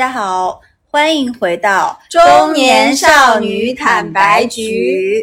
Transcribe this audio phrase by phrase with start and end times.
[0.00, 0.58] 大家好，
[0.90, 5.22] 欢迎回到中年少女坦白局。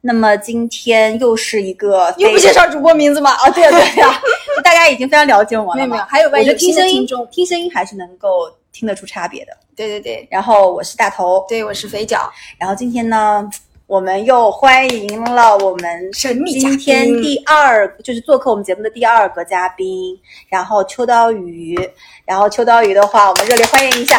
[0.00, 3.32] 那么今天又是一个又不介绍主播名字吗？
[3.34, 4.18] 哦，对呀对呀，
[4.64, 5.76] 大家已经非常了解我了。
[5.76, 9.52] 没有没有，还有万一听声音，听声音还是能够听得出差别的。
[9.76, 12.32] 对对对，然后我是大头，对，我是肥脚。
[12.56, 13.46] 然后今天呢，
[13.86, 20.18] 我们又欢迎了我们神秘今天第二就是做客我们节目的第二个嘉宾，
[20.48, 21.78] 然后秋刀鱼。
[22.24, 24.18] 然后秋刀鱼的话，我们热烈欢迎一下。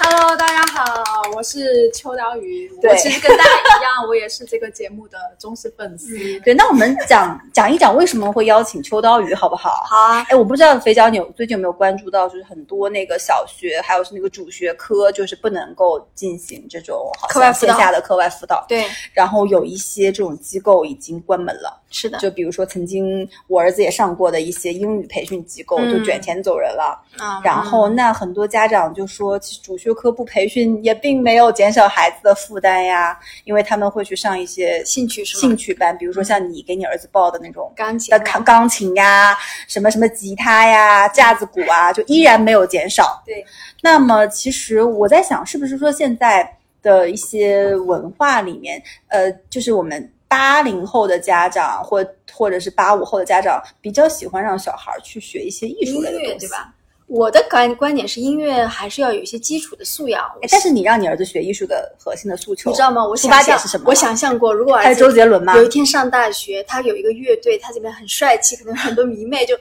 [0.00, 2.70] Hello，大家好，我是秋刀鱼。
[2.84, 6.16] 我其实跟大家一样，我也是这个节目的忠实粉丝。
[6.44, 9.82] 对，那我们讲 讲一讲为什么会邀请秋刀鱼，好不好？
[9.88, 10.24] 好啊。
[10.28, 18.64] 哎，我不知道肥脚，你最近有没有关注到，就是很多那个小学，还有是那个主学科，就是不能够进行这种课外线下的课外辅导。
[18.68, 18.84] 对。
[19.12, 21.76] 然后有一些这种机构已经关门了。
[21.90, 22.18] 是的。
[22.18, 27.02] 就比如说曾经我儿子也上过的一些英语培训机构，就卷钱走人了。
[27.18, 27.40] 啊。
[27.42, 30.68] 然后那很多家长就说，其实主学科不培训。
[30.82, 43.22] 也并没有减少孩子的负担呀，因为他们会去上一些兴趣兴趣班，比如说像你给你儿子报的那种钢琴、钢钢琴呀，什么什么吉他呀、架子鼓啊，就依然没有减少。
[43.26, 43.44] 对，
[43.82, 56.74] 那么其实我在想，是不是说现在的一些文化里面，呃，就是我们八零后的家长或或者是八五后的家长比较喜欢让小孩去学一些艺术类的东西，对吧？
[57.08, 60.24] 我的观观点是，音乐还是要有一些基础的素养。
[60.50, 63.04] 但是你让你儿子学艺术的核心的诉求，你知道吗？
[63.04, 63.84] 我出发点是什么？
[63.88, 65.56] 我想象过，如果儿子周杰伦吗？
[65.56, 69.56] 有一天上大学，他有一个乐队，他这边很帅气，可能很多迷妹，就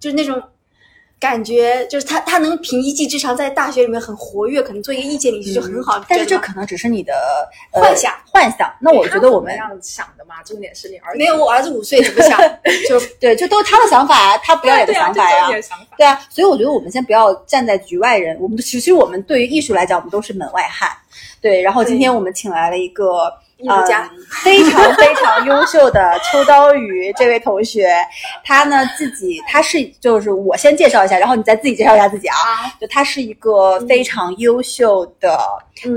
[0.00, 0.42] 就是那种。
[1.22, 6.04] 感觉就是他，他能凭一技之长在大学里面很活跃，可能做一个意见领袖就很好。
[6.08, 7.14] 但是这可能只是你的
[7.70, 8.68] 幻想，幻想。
[8.80, 12.36] 那我觉得我们这样想的嘛，重点是你儿子没有我儿子五岁怎么想？
[12.90, 15.48] 就对，就都是他的想法，他不要脸的想法呀。
[15.96, 20.90] 对啊，所以我觉得我们先不要站在局外人，我们其实我们对于艺术来讲，我们都是门外汉。
[21.40, 23.32] 对，然后今天我们请来了一个。
[23.58, 24.10] 艺术家
[24.42, 27.94] 非常非常优秀的秋刀鱼这位同学，
[28.42, 32.34] 他呢自己他是就是我先介绍一下，然后你再自己介绍一下自己啊。
[32.80, 35.38] 就他是一个非常优秀的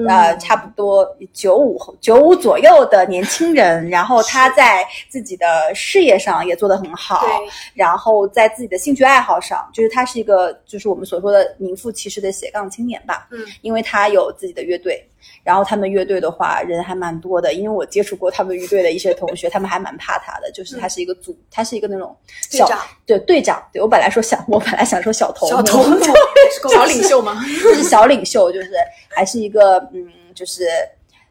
[0.08, 7.26] 呃，差不多九五九五左右的年轻人，然后他在自己的事业上也做得很好，
[7.74, 13.28] 然后在自己的兴趣爱好上，就是他是一个就是我们所说的名副其实的斜杠青年吧。
[13.32, 15.04] 嗯，因为他有自己的乐队。
[15.44, 22.16] 然后他们乐队的话，人还蛮多的，因为我接触过他们乐队的一些同学，他们还蛮怕他的，就是他是一个组，他是一个那种
[22.50, 22.68] 小
[23.06, 23.64] 对队长。
[23.72, 26.00] 对我本来说想，我本来想说小头小头目，
[26.70, 27.44] 小领袖吗？
[27.62, 28.72] 就是小领袖，就是
[29.08, 30.68] 还是一个嗯，就是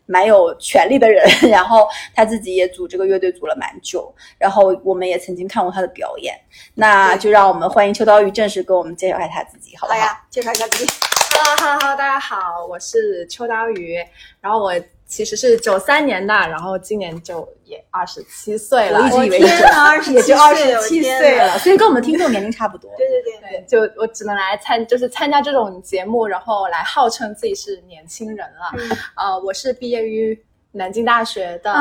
[0.06, 1.25] 蛮有权力的人。
[1.50, 6.34] 然后他自己也组这个乐队组了蛮久，然后我们也曾经看过他的表演。
[6.75, 9.98] 那就让我们欢迎秋刀鱼正式给我们介绍一下他自己，好不好？
[9.98, 10.93] 好呀，介绍一下自己。
[11.34, 13.97] Hello，Hello，大家好，我是秋刀鱼。
[14.41, 14.72] 然后我
[15.06, 19.00] 其实是九三年的，然后今年就也二十七岁了。
[19.00, 22.91] 我一直以为是，也就二十七岁了，所以跟我们听众年龄差不多。
[22.97, 28.96] 对对对对，就我只能来参，就是参加这种节目，然后来号称自己是年轻人了。
[29.17, 30.38] 呃，我是毕业于。
[30.76, 31.73] 南京大学的，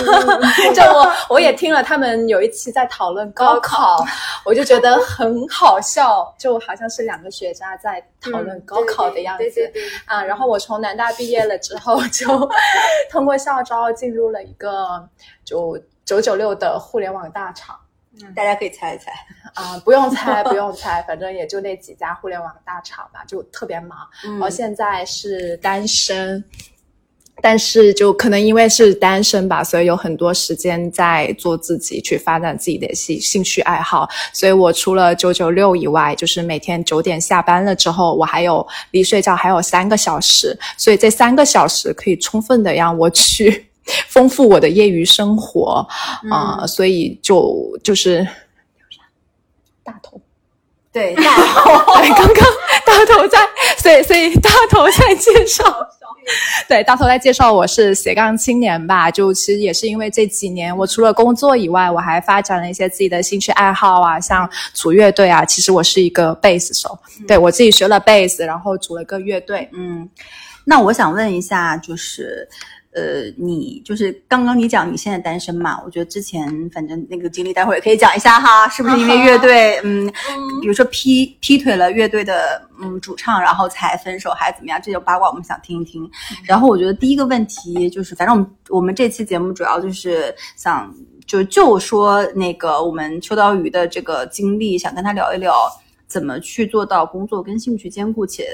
[0.74, 4.04] 就我我也听了他们有一期在讨论高考，
[4.44, 9.72] 我就觉得很好笑，就好像是两个学渣在讨论高考的样子
[10.04, 10.22] 啊。
[10.22, 12.26] 然后我从南大毕业了之后，就
[13.10, 15.08] 通过校招进入了一个
[15.42, 17.74] 就九九六的互联网大厂，
[18.34, 19.10] 大家可以猜一猜
[19.54, 23.98] 啊，不用猜不用猜，反正也就那几家互联网大厂吧，就特别忙。
[24.22, 26.44] 然后现在是单身。
[27.42, 34.08] 但是就可能因为是单身吧，所以有很多时间在做自己，去发展自己的兴兴趣爱好。
[34.32, 43.66] 所以我除了九九六以外，就是每天九点下班了之后，我还有离睡觉还有三个小时，所以这三个小时可以充分的让我去
[44.08, 45.86] 丰富我的业余生活
[46.30, 46.66] 啊。
[46.66, 48.26] 所以就就是
[49.84, 50.20] 大头，
[50.90, 52.46] 对大头， 对刚刚
[52.84, 53.38] 大头在，
[53.76, 55.64] 所以所以大头在介绍。
[56.68, 59.10] 对，到头来介绍我是斜杠青年吧。
[59.10, 65.44] 就其实也是因为这几年，我除了工作以外，我还发展了一些自己的兴趣爱好啊，像组乐队啊。
[65.44, 69.68] 其实我是一个贝斯手，对我自己学了贝斯，然后组了个乐队。
[69.72, 70.08] 嗯，
[70.64, 72.48] 那我想问一下，就是。
[72.96, 75.78] 呃，你就是刚刚你讲你现在单身嘛？
[75.84, 80.10] 我觉得之前反正那个经历，待会儿也可以讲一下哈，是不是因为乐队，嗯，
[80.62, 84.80] 比如说劈劈腿了乐队的嗯主唱，然后才分手，还是怎么样？
[84.82, 86.10] 这种八卦我们想听一听。
[86.42, 90.90] 然后我觉得第一个问题就是，反正我们我们这期节目主要就是想
[91.26, 95.52] 就就说那个我们秋刀鱼的这个经历，想跟他聊一聊。
[96.06, 98.46] 怎么去做到工作跟兴趣兼顾，且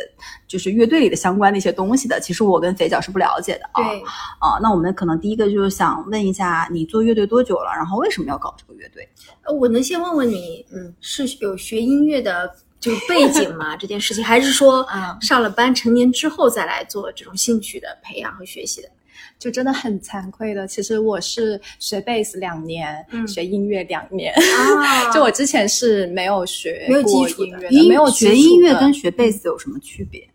[0.49, 2.19] 就是乐队里的相关的一些东西的。
[2.21, 3.83] 其实我跟肥脚是不了解的啊。
[3.83, 4.01] 对，
[4.39, 7.71] 啊，那我们可能第一个就是想问一下，你做乐队多久了？
[7.77, 9.07] 然后为什么要搞这个乐队？
[9.45, 12.51] 呃我能先问问你，嗯，是有学音乐的
[12.81, 13.77] 就背景吗？
[13.79, 18.89] 这件事情，还是说嗯上了班成年之后再来做这种兴趣的培养和学习的？
[19.39, 24.33] 就真的很惭愧的，其实我是学贝斯两年，嗯学音乐两年。
[24.35, 30.29] 啊 就我之前是没有学没有过基础的音乐的，没有学音乐跟学贝斯有什么区别？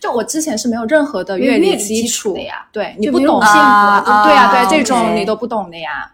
[0.00, 3.48] 就我之前是没有任何的乐理基础础的呀对你不懂啊
[4.04, 6.10] 啊，对啊，啊对这种你都不懂的呀。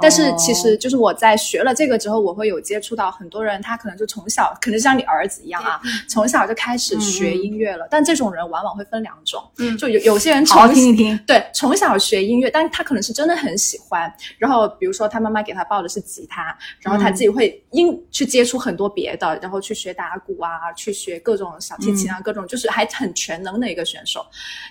[0.00, 7.86] 但是其哦实就是我在学了这个之后，我会有接触到很多人，他可能就从小，可能像你儿子一样啊，从小就开始学音乐了。
[7.90, 11.18] 但这种人往往会分两种，嗯就有有些人好好从听一听。
[11.26, 14.12] 对，从小学音乐，但是他可能是真的很喜欢。
[14.38, 24.24] 然后比如说他妈妈给他报的是吉他，然后他自己会因去接触很多别的，然后去学打鼓啊，去学各种小提琴啊，各种就是还很全能的一个选手。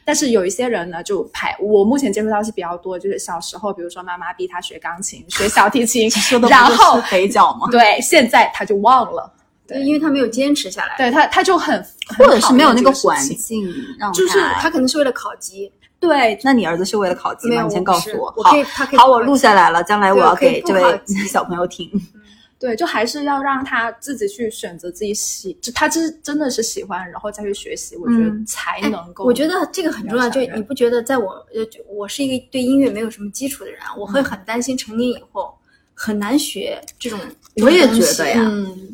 [0.04, 6.10] 但是有一些人呢，就排我目前接触到是比较多，就是小时候，比如说妈妈逼他学钢琴、学小提琴
[6.50, 7.68] 然后就是肥脚吗？
[7.72, 9.32] 对，现在他就忘了。
[9.68, 11.86] 对因为他没有坚持下来，对他，他就很
[12.18, 16.40] 或者是没有那个环境让就是他可能是为了考级，对。
[16.44, 17.62] 那你儿子是为了考级吗？
[17.62, 21.88] 你先告诉我我好可以他可以好，我录下来了，将来我要给这位小朋友听。
[22.60, 29.24] 对，就还是要让他自己去选择自己喜，就他真真的是喜欢，然后再去学习，我觉得嗯才哎能够。
[29.24, 35.58] 我觉得这个很重要，就你不觉得，在我呃，就我是一个对音乐没有什么基础的人，我嗯会很担心成年以后
[36.02, 37.20] 很难学这种。
[37.62, 38.40] 我也觉得呀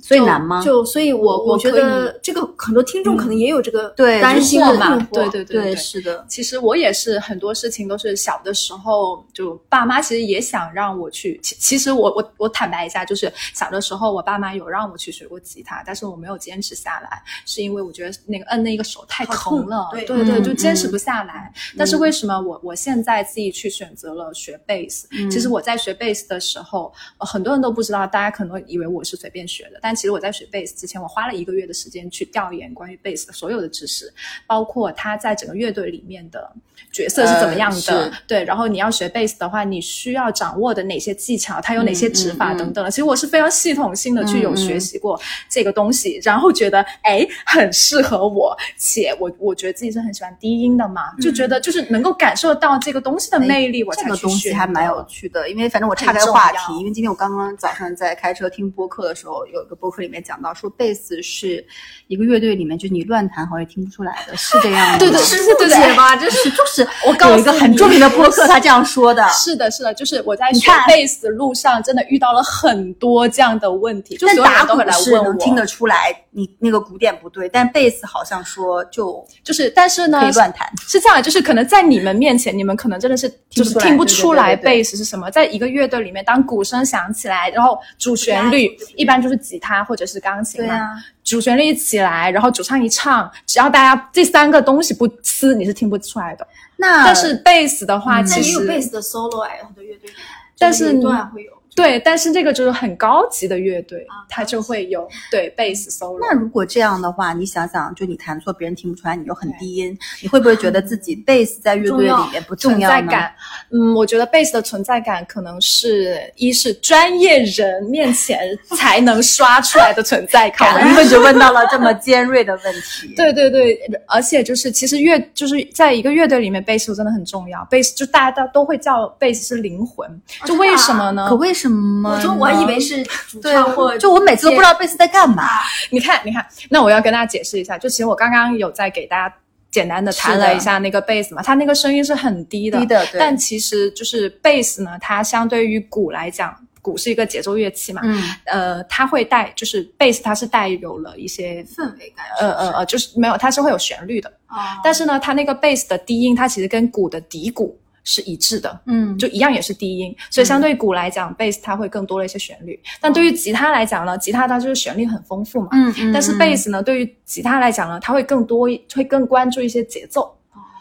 [0.02, 0.64] 所以难吗？
[0.64, 5.14] 就所以我，我我觉得这个很多听众可能也有这个对担心就是嘛和困惑。
[5.14, 6.26] 对对对对，是的。
[6.28, 11.40] 其实我也是很多事情都是小的时候，就爸妈其实也想让我去。
[11.44, 21.54] 其其实我我我坦白一下，就是小的时候我爸妈有让我去学过吉他，但是我没有坚持下来，是因为我觉得那个摁那个手太疼了，对对对，嗯就坚持不下来。
[21.78, 25.08] 但是为什么我我现在自己去选择了学贝斯？
[25.12, 34.14] 嗯其实我在学贝斯的时候，呃很多人都不知道，大家可能以为我是随便学的，但其实我在学贝斯之前，我花了一个月的时间去调研关于贝斯的所有的知识，
[34.48, 36.52] 包括他在整个乐队里面的
[36.92, 38.44] 角色是怎么样的，呃对。
[38.44, 42.92] 然后你要学贝斯的话，你需要掌握的哪些技巧，它有哪些指法嗯嗯嗯等等的。
[42.92, 45.20] 其实我是非常系统性的去有学习过
[45.50, 61.66] 这个东西，然后觉得哎很适合我，且我我觉得自己是很喜欢低音的嘛，就觉得就是能够感受到这个东西的魅力，我这个东西还蛮有趣的，因为反正我岔开话题要，因为今天我刚刚早上在开车听播客的时候，有一个播客里面讲到说，贝斯是
[62.06, 65.00] 一个乐队里面，就是你乱弹好像也听不出来的，是这样 的。
[65.00, 66.14] 对对是对对解吧？
[66.22, 69.28] 这是就是我告诉有一个很著名的播客，他这样说的。
[69.30, 80.72] 是的，是的，就是我在学贝斯的路上，真的遇到了很多这样的问题，就但打所有人都会鼓来问我，是能听得出来你那个鼓点不对，但贝斯好像说就就是，但是呢，可以乱弹。
[80.88, 85.32] 是这样，就是可能在你们面前，你们可能真的是就是听不出来贝斯是什么。
[85.32, 90.76] 在一个乐队里面，当鼓声响起来，然后主旋律一般就是吉他或者是钢琴嘛。
[90.76, 90.90] 啊，
[91.24, 96.48] 主旋律一起来，然后主唱一唱，只要大家这三个东西不撕，你是听不出来的。
[96.78, 100.12] 那但是贝斯的话，嗯其实但也有贝斯的 solo 哎，很多乐队，
[100.60, 101.52] 但是段会有。
[101.76, 106.18] 对，但是这个就是很高级的乐队，啊它就会有对贝斯 solo。
[106.22, 112.96] 那如果这样的话，你想想，就你弹错，别人听不出来，你又很低音，你会不会觉得自己 贝斯在乐队里面不重存要呢？
[112.96, 113.36] 在感，
[113.72, 120.90] 嗯，我觉得贝斯的存在感可能是一是专业人面前才能刷出来的存在好，感。
[120.90, 123.14] 一问就问到了这么尖锐的问题。
[123.18, 123.78] 对对对，
[124.08, 127.66] 而且就是其实乐就是在一个乐队里面，贝斯真的很重要。
[127.70, 130.10] 贝斯就大家都都会叫贝斯是灵魂，
[130.46, 131.28] 就为什么呢？
[131.28, 132.10] 可为什么呢？
[132.10, 135.44] 我说我还以为是主对唱或就我每次都不知道贝斯在干嘛。
[135.92, 139.36] 你看，你看，那我要跟大家解释一下，就其实我刚刚有在给大家
[139.72, 151.64] 简单的弹了一下那个贝斯嘛，它那个声音是很低的，低的对但其实就是贝斯呢，它相对于鼓来讲，鼓是一个节奏乐器嘛，嗯，呃，它会带就是贝斯，它是带有了一些。
[151.76, 152.26] 氛围感。
[152.40, 162.80] 呃呃呃，就是没有，它是会有旋律的，啊，但是呢，它那个贝斯的低音，它其实跟鼓的底鼓是一致的，嗯，就一样也是低音，所以相对于鼓来讲，贝斯它会更多了一些旋律。
[163.02, 165.70] 但对于吉他来讲呢，吉他它就是旋律很丰富嘛，
[166.14, 170.34] 但是贝斯呢，对于吉他来讲呢，它会更多，会更关注一些节奏。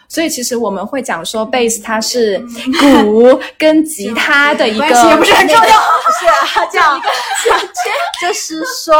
[0.08, 2.38] 所以其实我们会讲说贝斯它是
[2.80, 5.62] 鼓跟吉他的一个 也不是很重要。
[6.04, 7.00] 不 是啊，这样
[8.20, 8.94] 就是说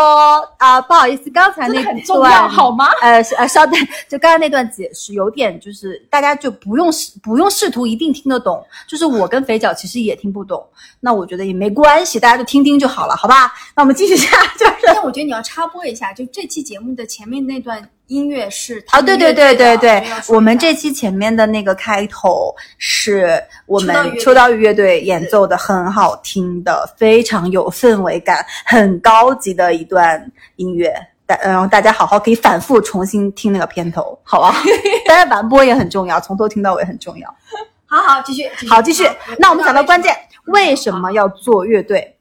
[0.59, 2.89] 啊、不好意思，刚才那段很重要好吗？
[3.01, 3.75] 呃，呃，稍等，
[4.09, 10.67] 就刚才那段解释有点就是大家就不用试不用试图一定听得懂，就是我跟肥脚其实也听不懂，
[11.01, 13.53] 那我觉得也没关系，大家就听听就好了，好吧？
[13.77, 14.73] 那我们继续下，就是。
[14.87, 30.95] 但我觉得你要插播一下，就这期节目的前面那段音乐是他啊，们对对对对对我们这期前面的那个开头是我们秋秋刀鱼乐队演奏的，很好听的，非常有氛围感，很高级的一段音乐。
[31.27, 34.55] 大然后大家好好可以反复重新听那个片头，好吧？
[35.09, 37.35] 当然完播也很重要，从头听到尾很重要。
[37.87, 39.09] 好好继续好，继续。
[39.39, 40.15] 那我们讲到关键，
[40.47, 42.14] 为什么要做乐队？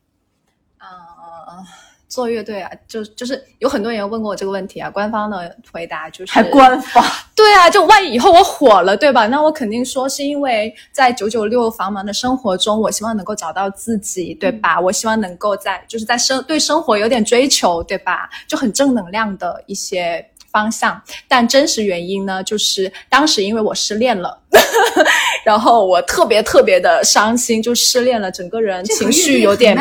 [2.13, 7.03] 呃，做乐队啊，就就是有很多人问过我这个问题啊，官方的回答就是还官方？
[7.35, 9.25] 对啊，就万一以后我火了，对吧？
[9.27, 14.79] 那我肯定说是因为在九九六繁忙的生活中，我希望能够找到自己，对吧？
[14.79, 18.29] 我希望能够在就是在生对生活有点追求，对吧？
[18.47, 21.01] 就很正能量的一些方向。
[21.27, 24.39] 但真实原因呢，就是当时因为我失恋了，
[25.43, 29.75] 然后我特别特别的伤心，就失恋了，整个人情绪有点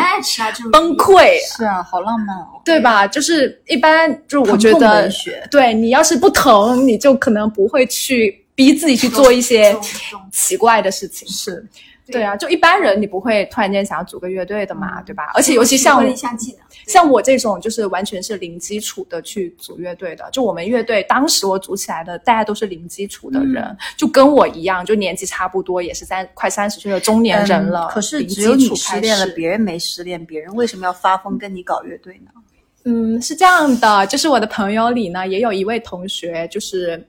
[0.72, 2.58] 崩溃，是啊，好浪漫哦。
[2.64, 3.06] 对吧？
[3.06, 5.08] 就是一般，就是我觉得，
[5.50, 9.76] 对你要是不疼，你就可能不会去逼自己去做一些
[10.32, 11.28] 奇怪的事情。
[11.28, 11.64] 是
[12.06, 15.30] 对啊，就一般人你不会突然间想要组个乐队的嗯嘛，对吧？
[15.34, 27.86] 而且尤其像体会了一下技能，像我这种就是完全是零基础的去组乐队的，就我们乐队当时我组起来的，大家都是零基础的人，嗯就跟我一样，就年纪差不多，也是三快三十岁的中年人了。
[27.86, 32.30] 嗯可是只有你失恋了，别人没失恋，别人为什么要发疯跟你搞乐队呢？
[32.34, 32.42] 嗯，
[33.20, 37.06] 是这样的，就是我的朋友里呢，也有一位同学，就是，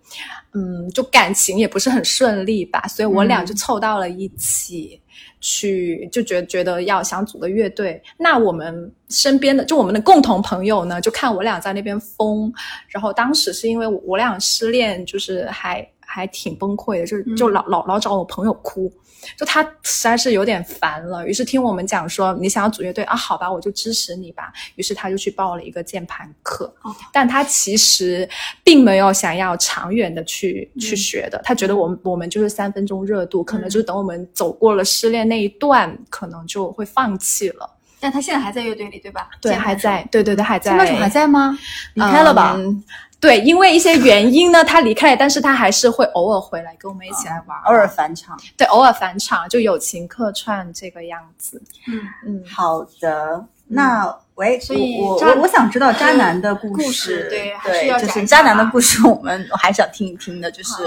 [0.54, 5.00] 嗯，就感情也不是很顺利吧，所以我俩嗯就凑到了一起。
[5.46, 12.50] 去就觉觉得要想组个乐队，那我们身边的就我们的共同朋友呢，就看我俩在那边疯，
[12.88, 18.90] 然后当时是因为我我俩失恋，就是还还挺崩溃的，就是就老老老找我朋友哭，
[19.38, 24.52] 就他实在是有点烦了，于是听我们讲说你想要组乐队啊，好吧，我就支持你吧。
[24.76, 28.28] 于是他就去报了一个键盘课，哦但他其实
[28.64, 37.73] 并没有想要长远的去、去学的，他觉得我们我们就是三分钟热度，可能就是等我们走过了失恋那一段，可能就会放弃了。
[38.04, 39.30] 但他现在还在乐队里，对吧？
[39.40, 41.58] 对，还在，对对对，还在，键盘手还在吗？
[41.94, 42.54] 离开了吧？
[42.58, 42.84] 嗯
[43.22, 48.38] 对，因为一些原因呢，他离开了，但是他还是会偶尔回来跟我们一起来玩，偶尔返场。
[48.58, 51.62] 对，偶尔返场，就友情客串这个样子。
[51.88, 60.84] 嗯，嗯，好的，那喂，所以我我渣我我想知道渣男的故故事，事对还是对，就要讲一是渣男的故事，我们我还想听一听的，就是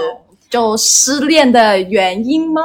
[0.49, 2.61] 就失恋的原因吗？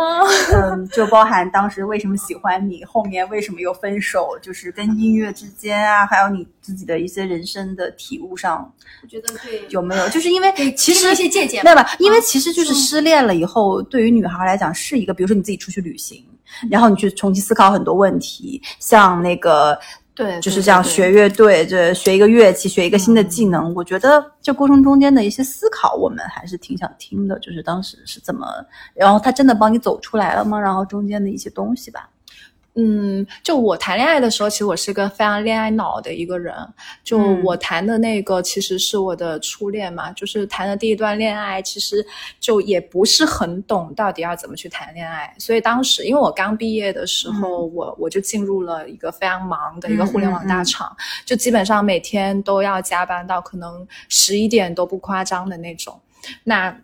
[0.54, 8.72] 嗯，就包含当时为什么喜欢你，后面为什么又分手，就是跟音乐之间啊，还有你自己的一些人生的体悟上
[9.02, 10.08] 我觉得对，有没有？
[10.10, 11.94] 就是因为其实一些借鉴没有吧？
[11.98, 16.24] 因为其实就是失恋了以后，对于女孩来讲是一个，比如说你自己出去旅行，
[16.70, 19.78] 然后你去重新思考很多问题，像那个。
[20.14, 23.74] 对就是这样学乐队，这学一个乐器，学一个新的技能。
[23.74, 27.38] 我觉得这过程中间的一些思考，我们还是挺想听的。
[27.38, 28.46] 就是当时是怎么，
[28.94, 30.60] 然后他真的帮你走出来了吗？
[30.60, 32.08] 然后中间的一些东西吧。
[32.74, 36.54] 嗯，就我谈恋爱的时候，其实我是个非常恋爱脑的一个人。
[37.04, 42.04] 就嗯我谈的那个，其实是我的初恋嘛，就是谈的第一段恋爱，其实
[42.40, 45.34] 就也不是很懂到底要怎么去谈恋爱。
[45.38, 56.00] 所以当时，因为我刚毕业的时候，我我就进入了一个非常忙的一个互联网大厂，就基本上每天都要加班到可能十一点都不夸张的那种。
[56.44, 56.74] 那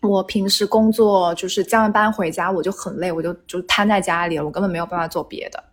[0.00, 5.64] 我平时工作就是加完班回家，我就很累，我就就瘫在家里了，我根本没有办法做别的。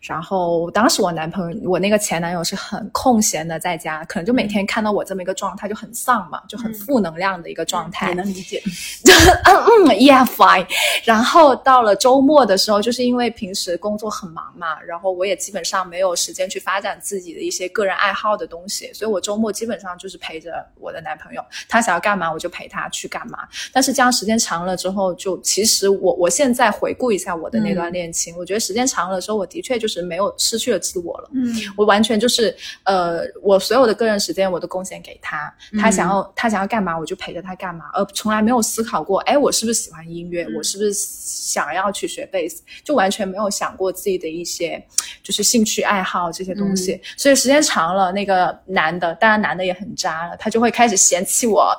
[0.00, 8.08] 然后当时我男朋友，我那个前男友是很空闲的在家，可能就每天看到我这么一个状态就很丧嘛，就很负能量的一个状态。
[8.08, 8.62] 也能理解。
[9.44, 10.66] 嗯，Yeah fine。
[11.04, 23.38] 然后到了周末的时候，就是因为平时工作很忙嘛，然后我也基本上没有时间去发展自己的一些个人爱好的东西，所以我周末基本上就是陪着我的男朋友，他想要干嘛我就陪他去干嘛。
[23.72, 31.30] 但是这样时间长了之后，就其实我我现在回顾一下我的那段恋情，我觉得时间长了之后，我的确就是没有失去了自我了。
[31.32, 44.84] 嗯，我完全就是呃，我所有的个人时间我都贡献给他，他想要、他想要干嘛我就陪着他干嘛，而从来没有思考过，哎，我是不是喜欢音乐，我是不是想要去学贝斯，就完全没有想过自己的一些
[45.22, 47.00] 就是兴趣爱好这些东西。
[47.16, 51.74] 所以时间长了，那个男的，当然男的也很渣了，他就会开始嫌弃我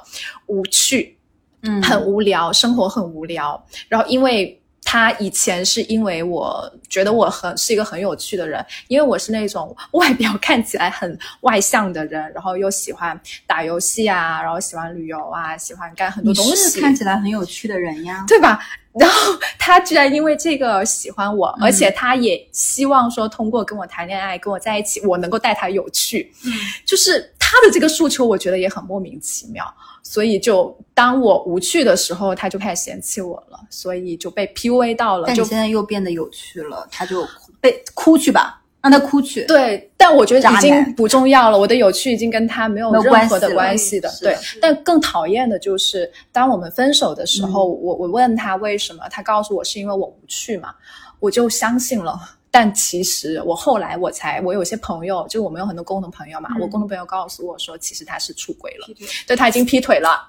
[0.48, 1.14] 无趣。
[1.64, 3.62] 嗯很无聊，生活很无聊。
[3.90, 18.24] 然后因为他以前是因为我觉得我很是一个很有趣的人，因为我是那种外表看起来很外向的人，然后又喜欢打游戏啊，然后喜欢旅游啊，喜欢干很多东西，是看起来很有趣的人呀。
[18.30, 18.66] 对吧？
[18.98, 26.32] 然后他居然因为这个喜欢我，嗯而且他也希望说通过跟我谈恋爱、跟我在一起，我能够带他有趣。
[26.46, 26.52] 嗯，
[26.86, 29.64] 就是他的这个诉求，我觉得也很莫名其妙。
[30.04, 35.28] 所以就当我无趣的时候，他就开始嫌弃我了，所以就被 PUA 到了。
[35.28, 37.26] 就但你现在又变得有趣了，他就
[37.62, 39.46] 被哭去吧，让他哭去。
[39.46, 41.58] 对，但我觉得已经不重要了。
[41.58, 44.12] 我的有趣已经跟他没有任何的关关系的。
[44.20, 50.76] 对但更讨厌的就是，当我们分手的时候，嗯我我问他为什么，他告诉我是因为我无趣嘛，
[51.22, 52.20] 我就相信了。
[52.50, 58.88] 但其实我后来我才，我有些朋友，就我们有很多共同朋友嘛，嗯我共同朋友告诉我说，其实他是出轨了
[59.28, 60.28] 对他已经劈腿了，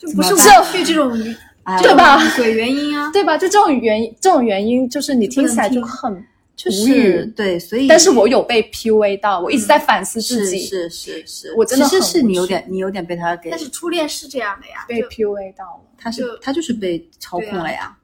[0.00, 3.10] 就不是怎么无趣 这对吧鬼原因啊。
[3.12, 3.36] 对吧？
[3.36, 6.24] 就这种原因，这种原因就是你听起来就很
[6.56, 15.80] 就是对，所以但是我有被 PUA 到，我一直在反思自己，是是是是，我真的是你有点，你有点被他给，但是初恋是这样的呀，被 PUA 到了。
[15.98, 17.96] 他是他就是被操控了呀。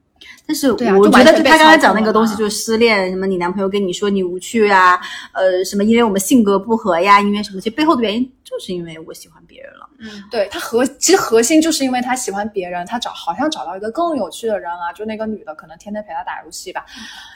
[0.47, 5.01] 但是我觉得就他刚才讲那个东西就是失恋，什么你男朋友跟你说你无趣啊，
[5.33, 9.89] 呃，什么因为我们性格不合呀，因为什么，其实背后的原因就是因为我喜欢别人了。
[9.99, 16.85] 嗯，对他核其实核心就是因为他喜欢别人，他找好像找到一个更有趣的人啊，就那个女的可能天天陪他打游戏吧，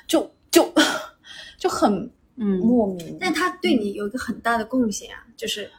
[0.06, 0.70] 就就
[1.58, 3.16] 就很嗯，莫名。
[3.18, 5.70] 但他对你有一个很大的贡献啊，就是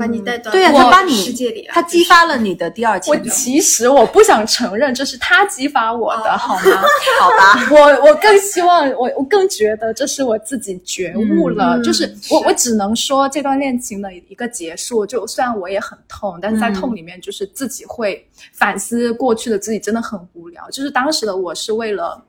[0.00, 6.82] 把你带到对呀、这个他把你世界里啊，他激发了你的第二我潜能，其实我不想承认这是他激发我的，哦好吗？
[7.20, 7.68] 好吧？
[7.70, 22.24] 我我更希望我我更觉得这是我自己觉悟了，嗯就是嗯我是我只能说这段恋情的一个结束，就虽然我也很痛，但是在嗯痛里面就是自己会反思过去的自己真的很无聊，就是当时的我是为了。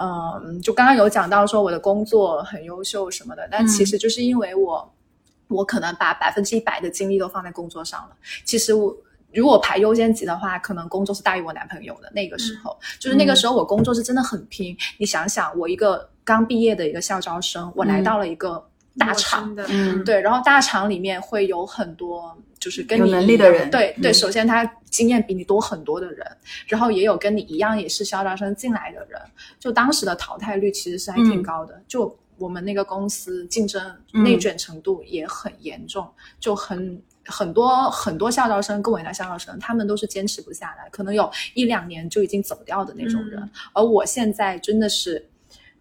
[0.00, 4.88] 嗯，就刚刚有讲到说我的工作很优秀什么的，但其实就是因为我，
[5.48, 8.16] 我可能把百分之一百的精力都放在工作上了。
[8.44, 8.96] 其实我
[9.32, 12.10] 如果排优先级的话，可能工作是大于我男朋友的。
[12.14, 14.76] 那个时候，就是那个时候我工作是真的很拼。
[14.98, 26.26] 你想想，我一个刚毕业的一个校招生，我来到了一个大厂，嗯，对，然后大厂里面会有很多就是跟你一样能力的人对对，嗯首先他经验比你多很多的人，
[26.66, 29.20] 然后也有跟你一样也是校招生进来的人，
[29.60, 36.08] 就当时的淘汰率其实是还挺嗯高的，就我们那个公司竞争嗯内卷程度也很严重，
[36.40, 37.02] 就很。
[37.30, 43.38] 很多很多校招生跟我一样校招生，他们都是坚持不下来，可能有一两年就已经走掉的那种人。
[43.38, 45.28] 嗯而我现在真的是，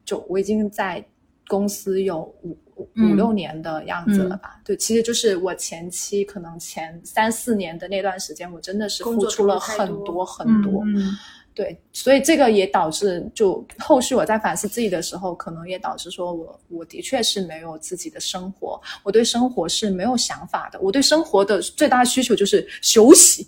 [0.03, 1.01] 就我已经在
[1.47, 4.59] 公司有五五六年的样子了吧？
[4.65, 10.83] 对，其实就是我前期可能前三四年的那段时间，我真的是付出了很多很多。
[11.57, 23.47] 对，所以这个也导致，就后续我在反思自己的时候，可能也导致说我我的确是没有自己的生活，我对生活是没有想法的，我对生活的最大需求就是休息，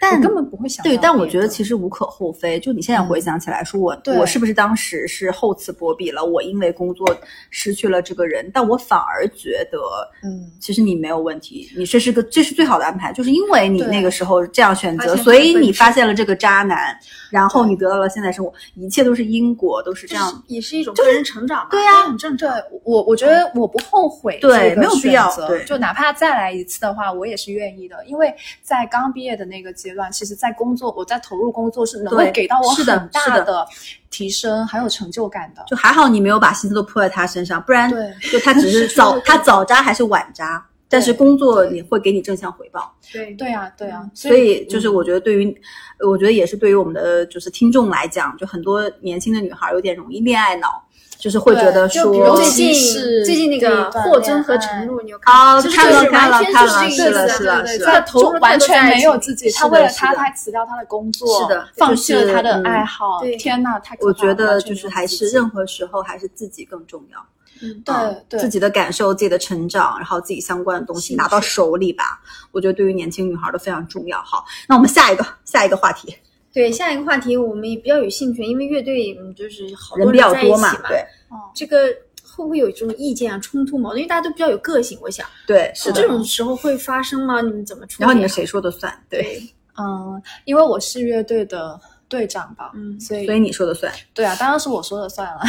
[0.00, 2.58] 但我根本不会想到对，但我觉得其实无可厚非。
[2.60, 6.24] 就你现在回想起来，说我、对我是不是当时是厚此薄彼了？
[6.24, 7.06] 我因为工作
[7.50, 9.78] 失去了这个人，但我反而觉得，
[10.22, 16.98] 嗯，其实你没有问题，你这是个这是最好的安排，就是因为你那个时候这样选择，所以你发现了这个渣男，
[17.30, 20.42] 然后你得到了现在生活，一切都是因果，都是这样。
[20.46, 22.62] 也是一种个人成长嘛，对啊这很正对常。
[22.84, 25.30] 我，我觉得我不后悔对这个没有必要
[25.66, 28.32] 就哪怕再来一次的话，我也是愿意的，因为
[28.62, 33.66] 在刚毕业的那个阶段，其实，在工作，我在投入工作是能够给到我很大的的
[34.10, 35.62] 提升，还有成就感的。
[35.66, 42.94] 就还好你没有把心思都扑在他身上，不然对就他只是 早他早扎还是晚扎，但是工作你会给你正向回报。
[43.12, 45.60] 对对啊，对啊，所以就是嗯我觉得对于，
[45.98, 50.82] 呃我觉得也是对于我们的就是听众来讲，就很多年轻的女孩有点容易恋爱脑，
[51.18, 55.62] 就是会觉得说，最近是最近那个霍尊和陈露，你有看哦吗？
[55.62, 63.20] 其实看了就是看了看了是这个意思是的是的投入就完全没有自己，他为了他，他辞掉他的工作，是的放弃了他的嗯爱好。
[63.20, 67.18] 对天呐，太可我觉得就是还是任何时候还是自己更重要。
[67.62, 72.20] 嗯，对啊对自己的感受、自己的成长，然后自己相关的东西拿到手里吧，
[72.52, 74.20] 我觉得对于年轻女孩都非常重要。
[74.20, 76.14] 好，那我们下一个下一个话题，
[76.56, 80.96] 对，下一个话题我们也比较有兴趣，因为乐队嗯就是好多人比较多在一起嘛，对
[81.28, 81.88] 哦这个
[82.22, 83.98] 会不会有这种意见啊、冲突矛盾？
[83.98, 86.08] 因为大家都比较有个性，我想对是这。
[86.08, 87.42] 种时候会发生吗？
[87.42, 88.06] 你们怎么处理啊？
[88.06, 88.90] 然后你们谁说的算？
[89.10, 89.38] 对，
[89.78, 93.92] 嗯，因为我是乐队的队长吧，嗯所以所以你说的算。
[94.14, 95.40] 对啊，当然是我说的算了。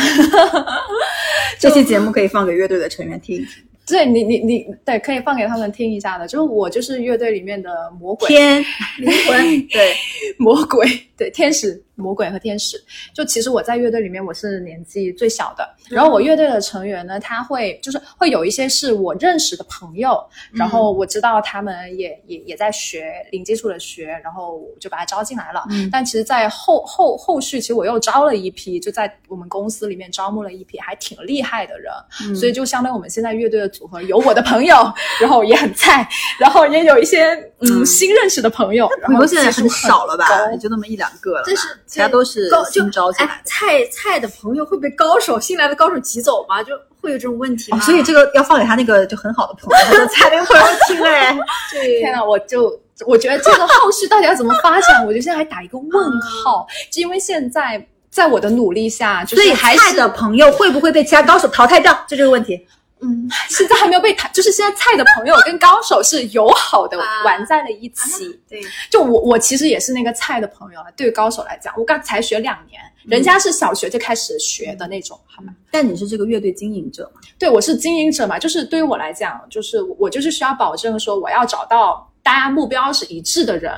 [1.58, 3.64] 这期节目可以放给乐队的成员听一听。
[3.88, 6.28] 对你你你对，可以放给他们听一下的。
[6.28, 8.28] 就是我就是乐队里面的魔鬼。
[8.28, 8.62] 天。
[9.00, 9.68] 灵魂。
[9.68, 9.94] 对，
[10.38, 10.86] 魔鬼，
[11.18, 12.82] 对天使、魔鬼和天使。
[13.14, 20.18] 就其实我在乐队里面我是年纪最小的，然后我乐队的成员呢，他会就是会有一些是我认识的朋友，
[20.54, 25.64] 然后我知道他们也也也在学零基础的学，然后我就把他招进来了。
[25.72, 31.92] 嗯但其实，在后后后续，其实我又招了一批，就在我们公司里面招募了一批还挺厉害的人，
[32.24, 34.76] 嗯所以就相当于我们现在乐队的组合有我的朋友，
[35.20, 36.08] 然后也很菜，
[36.40, 40.28] 然后也有一些嗯嗯新认识的朋友，然后现在很少了吧？
[40.28, 46.62] 高也就那么一两个了吧，但是其他都是新招进来哎，菜菜的朋友会被高手新来的高手挤走吗？
[46.62, 47.78] 就会有这种问题吗？
[47.78, 51.38] 哦，所以这个要放给他那个就很好的朋友， 他就猜那个朋友听哎。
[51.72, 61.94] 对天呐，我就我觉得这个后续到底要怎么发展，我就现在还打一个问号，就因为现在在我的努力下，就所以是还是菜的朋友会不会被其他高手淘汰掉？
[62.08, 62.68] 就这个问题。
[63.02, 68.40] 嗯，现在还没有被谈， 就是现在菜的朋友跟高手是友好的啊玩在了一起。
[68.48, 75.54] 对，就我我其实也是那个菜的朋友啊，对于高手来讲，我刚才学两年，人家是小学就开始学的那种，好吗？
[75.72, 77.22] 但你是这个乐队经营者嘛？
[77.38, 83.72] 对我是经营者嘛，就是对于我来讲，就是我就是需要保证说我要找到大家目标是一致的人，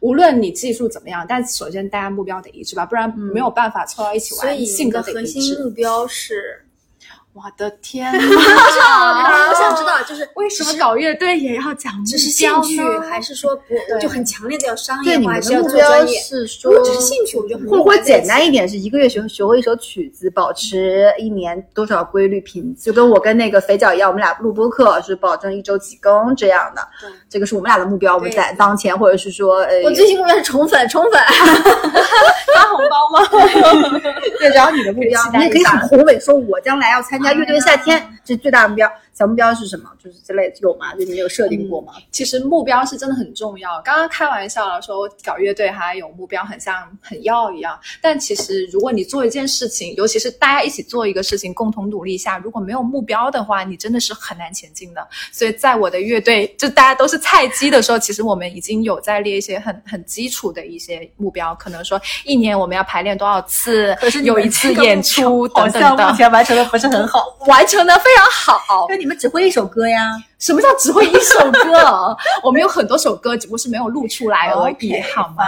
[0.00, 5.62] 无论你技术怎么样，但首先大家目标得一致吧，不然没有办法凑到一起玩，所以性格核心致。
[5.64, 6.64] 目标是，
[7.34, 16.20] 我的天 啊我想知道，就是为什么搞乐队也要讲目只是兴趣，还是说不对就很强烈的要商对，业化，你们还是要的目标做专业？
[16.20, 27.10] 是说如果只是兴趣，我就很或者或简单一一点，是一个月学学会一首曲子，保持一年多少规律频，就跟我跟那个肥脚一样，我们俩录播课是保证一周几更这样的对。
[27.30, 31.18] 这个是我们俩的目标，我们在当前，或者是说，呃，我最新目标是宠粉，宠粉。
[32.54, 33.26] 发红包吗？
[34.38, 38.92] 对，然后你的目标你也可以宏伟，说我将来要参加乐队夏天，这是最大的目标。
[39.14, 39.90] 小目标是什么？
[40.02, 40.94] 就是之类的有吗？
[40.94, 41.92] 就你有设定过吗？
[42.10, 43.80] 其实目标是真的很重要。
[43.82, 47.78] 刚刚开玩笑，说搞乐队还有目标，很像很要一样。
[48.00, 55.06] 但其实如果你做一件事情，尤其是大家一起做一个事情，共同努力下，如果没有目标的话，你真的是很难前进的。
[55.30, 70.12] 所以在我的乐队，就大家都是菜鸡的时候，其实我们已经有在列一些很很基础的一些目标，可能说一年我们要排练多少次，可是你有一次演出好等等的，目前完成的不是很好，完成的非常好你们只会一首歌呀。
[70.38, 72.16] 什么叫只会一首歌？
[72.44, 75.44] 我们有很多首歌，只不过是没有录出来而已好吗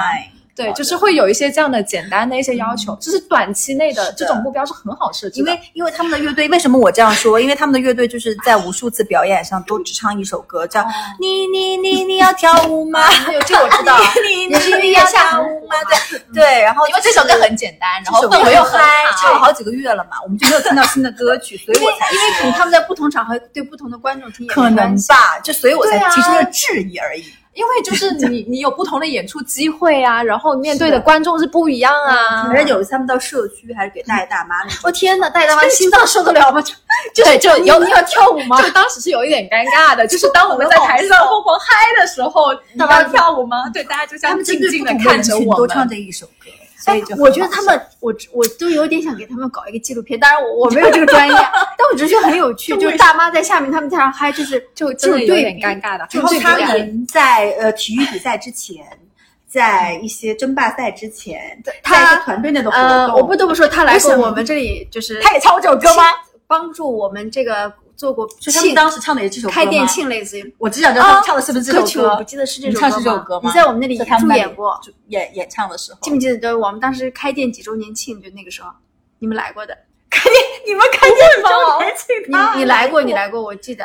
[0.54, 5.50] 对，就是会有一些这样的简单的一些要求，就是短期内的这种目标是很好设计的。
[5.50, 7.40] 因为因为他们的乐队，为什么我这样说？
[7.40, 10.86] 因为他们的乐队就是在无数次表演上都只唱一首歌，叫
[11.18, 13.00] 你你你你要跳舞吗？
[13.32, 15.74] 有这个我知道，你也是因为你要跳舞吗？
[16.10, 18.78] 对对，然后因为这首歌很简单，然后这首歌氛围又嗨，
[19.18, 19.54] 唱了好。
[19.54, 27.24] 几个月了嘛，我们就没有听到新的歌曲，所以我才因为可能他们在不同场合对不同的观众听可能吧，就所以我才提出了质疑而已。
[27.54, 32.44] 因为就是 你你有不同的演出机会啊，然后面对的的观众是不一样啊。
[32.46, 36.60] 反正有一次他们到社区还是给大爷大妈我 天哪，大爷大妈 心脏受得了吗？
[36.60, 38.60] 就对，就有你要跳舞吗？
[38.60, 43.68] 就当时是有一点尴尬的，就是当我们在台上疯狂嗨的时候，你要跳舞吗？
[43.72, 45.88] 对，大家就这样他们静静的看着我人群都唱们。
[45.88, 46.50] 这一首歌，
[46.84, 50.20] 所以就很我觉得他们，我我都有点想给他们搞一个纪录片。
[50.20, 51.34] 当然我我 没有这个专业，
[51.78, 58.84] 但我只是觉得很有趣，就是大妈在下面，他们在上嗨，就是就真的有点尴尬的，然后他们在呃体育比赛之前，
[59.48, 66.02] 在一些争霸赛之前，他在一个团队内的活呃，动，我不得不说，他来过我们这里，就是他也唱过这首歌吗？
[66.46, 72.24] 帮助我们这个做过是他们当时唱的也是这首歌吗开店，庆类似于我只想知道他们唱的是不是这首歌曲，我不。
[72.24, 73.50] 记得是这首你唱是歌吗这首歌吗？
[73.50, 76.36] 你在我们那里演过，就演演唱的时候，记不记得？
[76.38, 78.70] 对，我们当时开店几周年庆，就那个时候
[79.18, 79.76] 你们来过的。
[80.10, 81.18] 开店 你们看见
[82.30, 82.54] 吗？
[82.54, 83.84] 你你来过，你来过，我记得。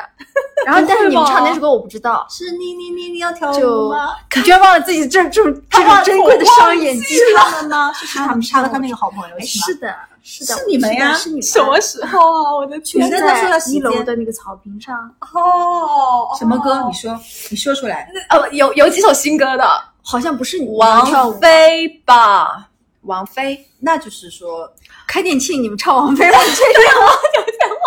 [0.66, 4.10] 然后，但是你们唱那首歌我不知道，是你你你你要跳就舞吗？
[4.36, 7.92] 你居然忘了自己这这种这种珍贵的商业机是他们 吗？
[7.94, 9.96] 是他们，杀了他那个好朋友哎是吗是的，
[10.32, 11.42] 是的，是你们呀是你们。
[11.42, 12.54] 什么时候啊？
[12.56, 14.96] 我的天现们在一楼的那个草坪上，
[15.34, 16.84] 哦什么歌？
[16.88, 18.08] 你说，你说出来。
[18.30, 19.68] 哦，有有几首新歌的，
[20.04, 21.40] 好像不是你王。
[21.40, 22.70] 菲吧，
[23.02, 23.66] 王菲。
[23.80, 24.72] 那就是说，
[25.08, 26.38] 开店庆你们唱王菲吗？
[26.56, 27.12] 这样吗？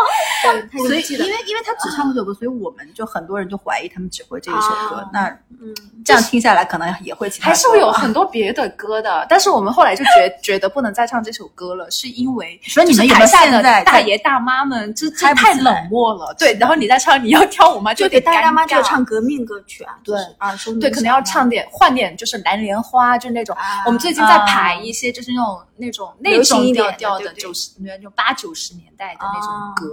[0.70, 5.10] 对，所以因为因为他只唱过这首歌，所以我们就很多人就怀疑他们只会这一首歌啊。
[5.12, 5.28] 那
[5.60, 16.34] 嗯，这样听下来，可能也会其他还是会有很多别的歌的，但是我们后来就觉觉得不能再唱这首歌了，是因为所以你们台下的大爷大妈们，这这太冷漠了。
[16.38, 17.94] 对，然后你再唱你要跳舞吗？
[17.94, 23.54] 就有点给大爷大妈就唱革命歌曲啊，对就是耳熟能对，可能要唱点换点，就是蓝莲花，就那种。
[23.56, 29.91] 啊我们最近在排一些，就是那种那种那种调调的对不对九十那种八九十年代的那种啊歌。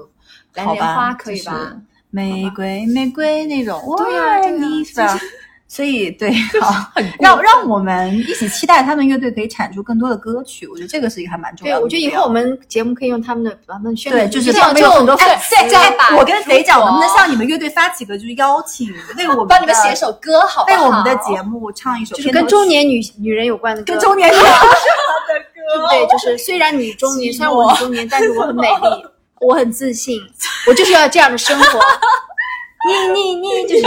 [0.56, 1.76] 蓝莲花可以就是吧？
[2.12, 5.20] 玫瑰玫瑰那种，对呀对呀你是吧？
[5.68, 11.84] 所以对， 好，让让我们一起期待他们乐队可以产出更多的歌曲，我觉得这个是一个还蛮重，要的对。
[11.84, 20.82] 我觉得以后我们节目可以用他们的把他们宣传对，就是这样他们有很多就哎对这样吧哎我跟肥讲，能不能向你们乐队发起个就是邀请，为我们 帮你们写首歌好不好？
[20.82, 24.50] 为我们的节目唱一首就是跟中年女女人有关的歌，跟中年人的歌
[25.92, 26.08] 对？
[26.08, 29.06] 就是虽然你中年，虽然我很中年，但是我很美丽，
[29.42, 30.20] 我很自信，
[30.68, 31.80] 我就是要这样的生活。
[32.88, 33.86] 你你你 就是，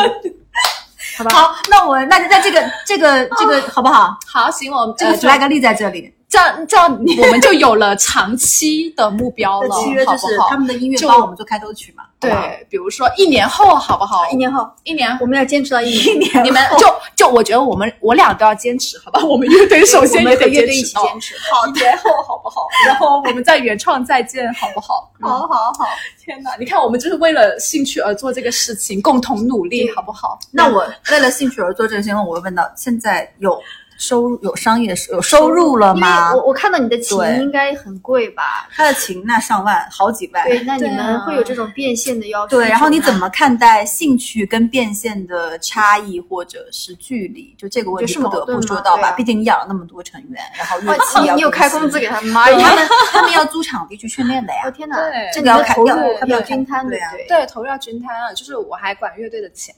[1.17, 1.31] 好吧？
[1.31, 4.17] 好，那我那那这个这个这个好不好？
[4.27, 12.05] 好，行，我们这个 flag 立在这里，这样这样，我们就有了长期的目标了，契约就是好不好他们的音乐就帮我们做开头曲嘛。
[12.22, 14.28] 对，比如说一年后，好不好？
[14.30, 19.20] 一年后一年我们要坚持到一年，一年你们就就我觉得我们我俩都要坚持，好吧？
[19.26, 21.35] 我们乐队首先得和乐队一坚持到起坚持。
[21.50, 22.66] 好，一年后好不好？
[22.87, 25.11] 然后我们再原创再见，好不好？
[25.20, 25.87] 好好好。
[26.24, 30.38] 天哪，你看我们就是为了兴趣而做这个事情，共同努力，好不好？
[30.50, 33.61] 那我为了兴趣而做这个事情，我会问到：现在有
[34.03, 36.35] 收入、有商业有收入了吗？
[36.35, 38.69] 我我看到你的琴应该很贵吧？
[38.75, 40.45] 他的琴那上万，好几万。
[40.45, 42.57] 对，那你们会有这种变现的要求？
[42.57, 47.55] 对，然后你怎么看待兴趣跟变现的差异或者是距离？
[47.57, 52.47] 就这个问题就不得不说到吧，啊毕竟你养了那么多成员，然后乐哦器要你你有开工资给他们吗？
[52.47, 54.71] 对他们他们要租场地去训练的呀我。
[54.73, 59.73] 天哪，对这个要投入要他们要均摊的，对啊对对，投入要均摊啊，就是我还管乐队的钱，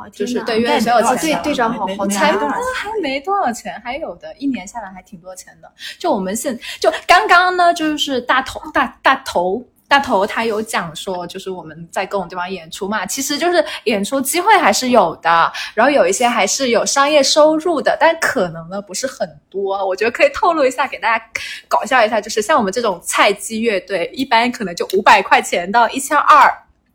[0.00, 5.70] 哇就是对乐队没有哦钱对队长好好才多还没多少钱，还有的，一年下来还挺多钱的。
[5.98, 9.64] 就我们现就刚刚呢，就是大头大大头。
[9.90, 19.84] 大头他有讲说，就是我们在各种地方演出嘛，其实就是演出机会还是有的，然后有一些还是有商业收入的，但可能呢不是很多。
[19.84, 21.24] 我觉得可以透露一下，给大家
[21.66, 26.48] 搞笑一下，就是像我们这种菜鸡乐队，一般可能就五百块钱到一千二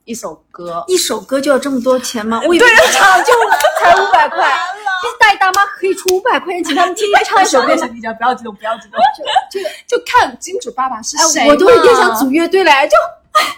[0.05, 2.39] 一首歌，一首歌就要这么多钱吗？
[2.47, 3.33] 我以为一场就
[3.79, 4.37] 才五百块，
[5.19, 7.73] 带大爷大妈可以出五百块钱请他们天天唱一首歌。
[7.75, 8.99] 你不要激动，不要激动。
[9.51, 12.95] 就就就看金主爸爸是谁、哎，我都有点想组乐队来，就
[13.31, 13.57] 哎，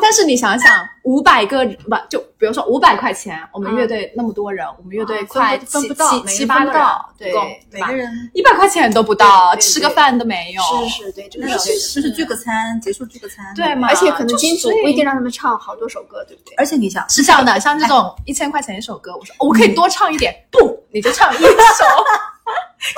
[0.00, 6.82] 但是你想想，五百个不就比如说五百块钱，我们乐队那么多人，我们乐队分不分七不到七七八个人
[7.18, 7.32] 对
[7.72, 7.92] 每个？
[7.92, 10.62] 人一百块钱都不到，吃个饭都没有。
[10.88, 16.54] 是是，对，就是聚个餐，结束聚个餐，对嘛而且可能就金主不一定让他们唱好多首歌，对不对？
[16.56, 20.58] 而且你想，是这样的， 像这种一千块钱一首歌，我说哦我可以多唱一点，不，
[20.92, 21.44] 你就唱一首，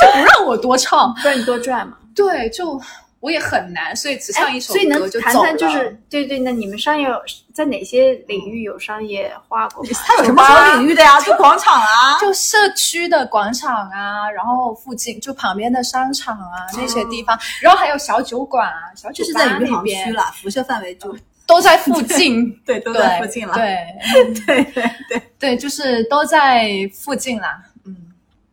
[0.01, 1.15] 就不让我多唱。
[1.23, 1.97] 不然你多赚嘛。
[2.15, 2.81] 对，就
[3.21, 5.33] 我也很难，所以只唱一首所以能歌就走了。
[5.33, 7.09] 谈谈就是对对，那你们商业
[7.53, 9.91] 在哪些领域有商业化过吗？
[10.07, 11.21] 他有什么什么领域的呀？
[11.21, 23.55] 就广场啊，就社区的广场啊，然后附近就旁边的商场啊那些地方，然后还有小酒馆啊，小酒就是吧在余杭区那边啦，辐射范围就都在附近， 对都对在附近了。
[23.59, 27.61] 对对对对对，就是都在附近啦。
[27.85, 27.97] 嗯，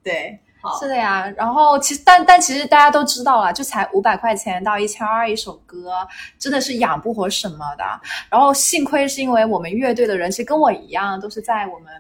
[0.02, 0.45] 对，好
[0.80, 1.32] 是的呀。
[1.36, 5.92] 然后其实，但但其实大家都知道了，就才五百块钱到一千二一首歌，
[6.40, 7.84] 真的是养不活什么的。
[8.30, 11.92] 然后幸亏是因为我们乐队的人，其实跟我一样，都是在我们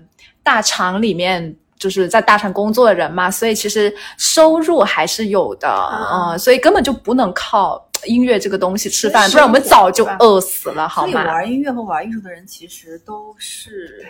[0.43, 1.55] 大厂里面。
[1.77, 11.13] 就是在大厂工作的人嘛，所以其实收入还是有的，啊嗯，所以根本就不能靠音乐这个东西吃饭，不然我们早就饿死了，好所以？
[11.13, 14.05] 玩音乐和玩艺术的人其实都是，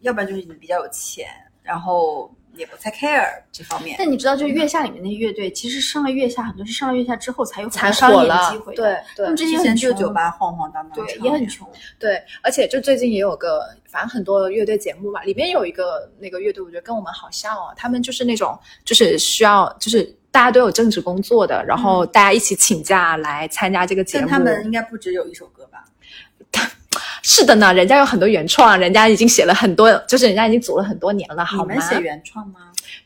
[0.00, 1.26] 要不然就是你比较有钱，
[1.62, 3.96] 然后也不太 care 这方面。
[3.98, 8.82] 但你知道，就是月下里面的乐队，其实上了月下，很多是上了月下之后才有很多才商业的火了机会的。
[8.82, 11.50] 对对他们之前就酒吧晃晃荡荡，对，也很。
[11.50, 11.68] 穷。
[11.98, 24.26] 对，而且就最近也有个，反正很多乐队节目吧，里面有一个那个乐队，我觉得跟我们好像哦，他们就是那种就是需要就是大家都有正职工作的，然后大家一起请假来参加这个节目。
[24.28, 25.84] 但他们应该不只有一首歌吧？
[27.22, 31.88] 是的呢，人家有很多原创，人家已经写了很多，就是人家已经组了很多年了，好吗你们？
[31.88, 32.60] 写原创吗？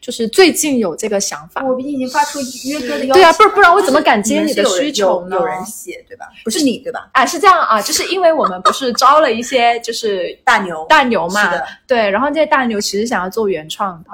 [0.05, 1.65] 就是最近有这个想法。
[1.65, 2.39] 我们已经发出
[2.69, 3.23] 约歌的邀请。
[3.23, 5.37] 对啊，不然不然我怎么敢接你的需求呢？
[5.37, 6.27] 有有人写对吧？
[6.45, 7.09] 不是你对吧？
[7.15, 11.51] 啊，是这样啊，就是因为我们不是招了一些就是 大牛大牛嘛
[11.87, 14.11] 对，然后这些大牛其实想要做原创的，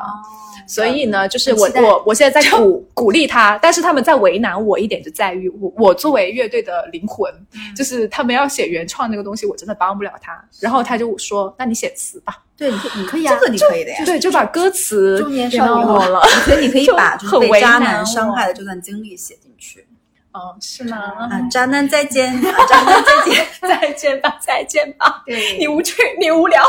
[0.69, 7.29] 所以呢，就是我我我现在在鼓鼓励他，但是他们在为难我一点就在于我我作为乐队的灵魂，
[7.77, 10.41] 就是他们要写原创那个东西，我真的帮不了他。
[10.61, 12.39] 然后他就说：“那你写词吧。
[12.61, 14.05] 对，你可以，可以啊这个你可以的呀。
[14.05, 16.21] 对，就把歌词中年少女我了。
[16.23, 19.50] 我觉得你可以把就是被渣男伤害的这段经历写进去。
[20.33, 20.97] 哦，是吗？
[20.97, 23.47] 啊，渣男再见，啊，渣男再见。
[23.61, 25.23] 再见吧，再见吧。
[25.27, 26.63] 对你无趣，你无聊。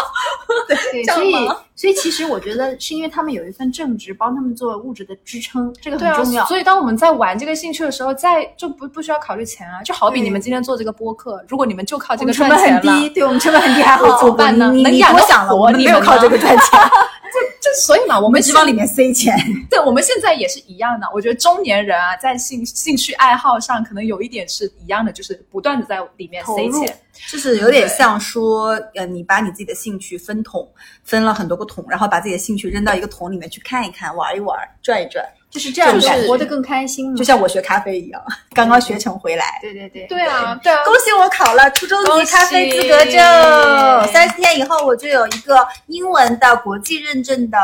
[0.67, 1.34] 对， 所以
[1.76, 9.82] 所以其实我觉得是因为他们有一份正职帮他们做物质的支撑，这个很重要。，所以当我们在玩这个兴趣的时候，在就不不需要考虑钱啊。
[9.84, 15.15] 就好比你们今天做这个播客，如果你们就靠这个成赚钱了，本很低，对我们成本很低，还 好怎么办呢能养
[15.47, 16.80] 活我你没有靠这个赚钱，
[17.62, 19.36] 就所以嘛，我我们们只往里面塞钱。
[19.70, 21.08] 对，我们现在也是一样的。
[21.13, 26.98] 我觉得中年人啊，在兴兴趣爱好上，可能有一点是一样的，就是不断的在里面塞钱。
[27.30, 30.67] 就是有点像说，呃，你把你自己的兴趣分桶，
[31.04, 37.17] 分了很多个桶，然后把自己的兴趣扔到一个桶里面去看一看、玩一玩、转一转，就是这样子就是活得更开心嘛。
[37.17, 38.21] 就像我学咖啡一样，
[38.53, 39.59] 刚刚学成回来。
[39.61, 47.57] 对对对对啊，对啊，恭喜我考了初中级咖啡资格证，三十天以后我就有一个英文的国际认证的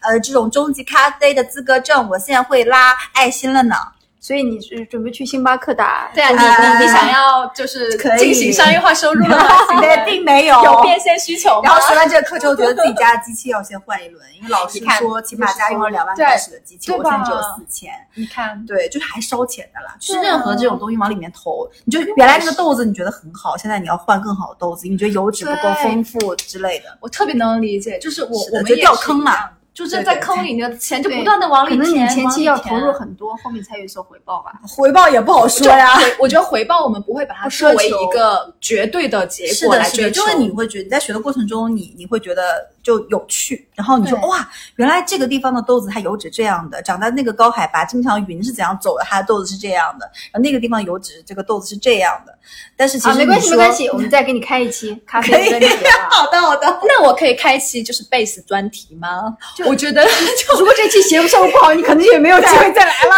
[0.00, 3.74] 呃这种中级咖啡的资格证，我现在会拉爱心了呢。
[4.20, 6.10] 所以你是准备去星巴克打？
[6.14, 11.62] 对啊，你呃你你想要就是进行商业化收入的话，请 对，并没有有变现需求吗？
[11.64, 17.90] 然后学完这个课之后，觉得自己家的机器要先换一轮，因为老师说起码家用了两万对开始的机器，我现在只有吧四千。
[18.14, 19.96] 你看，对，就是还烧钱的啦。
[19.98, 26.96] 就是任何这种东西往里面投，你就原来那个豆子你觉得很好，现在你要换更好的豆子，你觉得油脂不够丰富之类的。
[27.00, 34.52] 我特别能理解，就是我我们掉坑嘛一样，就是在坑里，你的钱就不断的往里可能填，你前期要投入很多，后面才有所回报吧。
[34.68, 35.98] 回报也不好说呀。
[36.18, 52.36] 我觉得回报我们不会把它不作为一个绝对的结果来追求，就是你会觉得你在学的过程中，你你会觉得就有趣，然后你说哇，原来这个地方的豆子它油脂这样的，长在那个高海拔，经常云是怎样走的，它的豆子是这样的，然后那个地方油脂这个豆子是这样的，
[52.76, 56.08] 但是其好，实没关系，没关系，我们再给你开一期 咖啡可以专题啊。
[56.10, 59.36] 好的好的，那我可以开一期就是贝斯专题吗？
[59.66, 63.14] 我觉得就 如果这期节目效果不好，你可能也没有机会再来了。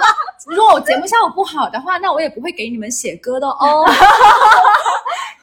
[0.46, 3.84] 如果我节目效果不好的话，那我也不会给你们写歌的哦。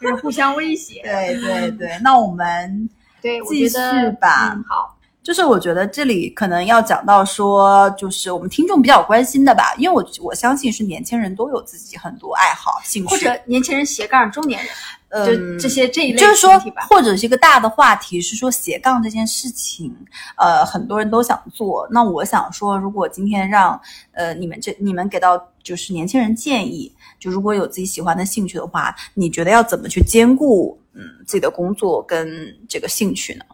[0.01, 1.01] 就 是互相威胁。
[1.03, 2.89] 对对对，那我们
[3.21, 3.77] 对，继续
[4.19, 4.53] 吧。
[4.53, 14.69] 嗯好，就是我觉得这里可能要讲到说，就是我们听众比较关心的吧，因为我我相信是年轻人都有自己很多爱好兴趣，或者年轻人斜杠中年人，
[15.13, 16.51] 嗯就这些这一类就是说
[16.89, 19.95] 或者是一个大的话题，是说斜杠这件事情，
[20.37, 21.87] 呃，很多人都想做。
[21.91, 23.79] 那我想说，如果今天让
[24.13, 32.27] 呃你们这你们给到就是年轻人建议，就如果有自己喜欢的兴趣的话，你觉得要怎么去兼顾嗯自己的工作跟
[32.67, 33.45] 这个兴趣呢？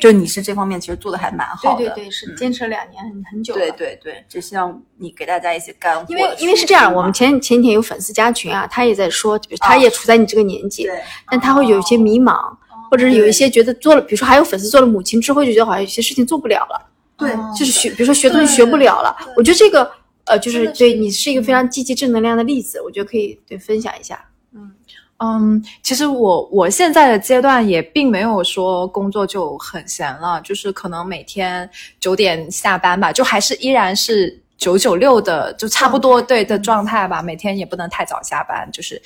[0.00, 3.60] 对就你是这方面其实做的还蛮好的，对对对，是嗯坚持了两年，很很久了。
[3.60, 6.36] 对对对，只希望你给大家一些干货因为。
[6.38, 12.36] 因为是这样，我们前前几天有粉丝加群啊，他也在说，比如他也处在你这个年纪，对但他会有一些迷茫，
[12.90, 19.16] 或者是有一些觉得做了，比如说还有粉丝做了母亲之后，就觉得好像有些事情做不了了，对哦就是学，比如说学东西学不了了。
[19.36, 19.90] 我觉得这个
[20.26, 24.22] 呃，就是是对你是一个非常积极正能量的例子，我觉得可以对分享一下。
[25.18, 37.22] 嗯，其实我我现在的阶段也并没有说工作就很闲了，就是可能每天九点下班吧，就还是依然是九九六的，就差不多对的状态吧。
[37.22, 39.00] 每天也不能太早下班，就是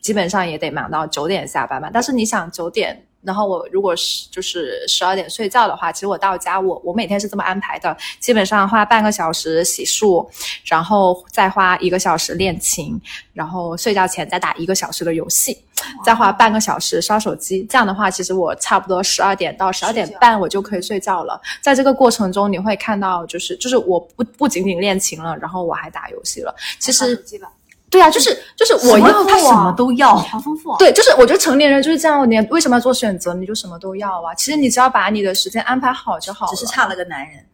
[0.00, 1.90] 基本上也得忙到九点下班吧。
[1.92, 3.04] 但是你想九点。
[3.24, 10.28] 然后我如果是就是十二点睡觉的话，其实我到家我我每天是这么安排的，基本上花半个小时洗漱，
[10.64, 13.00] 然后再花一个小时练琴，
[13.32, 15.58] 然后睡觉前再打一个小时的游戏，
[16.04, 17.62] 再花半个小时刷手机。
[17.64, 21.40] 这样的话，其实我差不多十二点到十二点半我就可以睡觉了。
[21.60, 26.54] 在这个过程中，你会看到，就是就是我不不仅仅练琴了，然后我还打游戏了。
[26.78, 27.16] 其实
[27.94, 30.78] 对啊，就是就是我要他什么都要，好丰富啊。
[30.78, 33.32] 对，就是我觉得成年人就是这样，你为什么要做选择？
[33.34, 34.34] 你就什么都要啊。
[34.34, 36.52] 其实你只要把你的时间安排好就好了。
[36.52, 37.44] 只是差了个男人。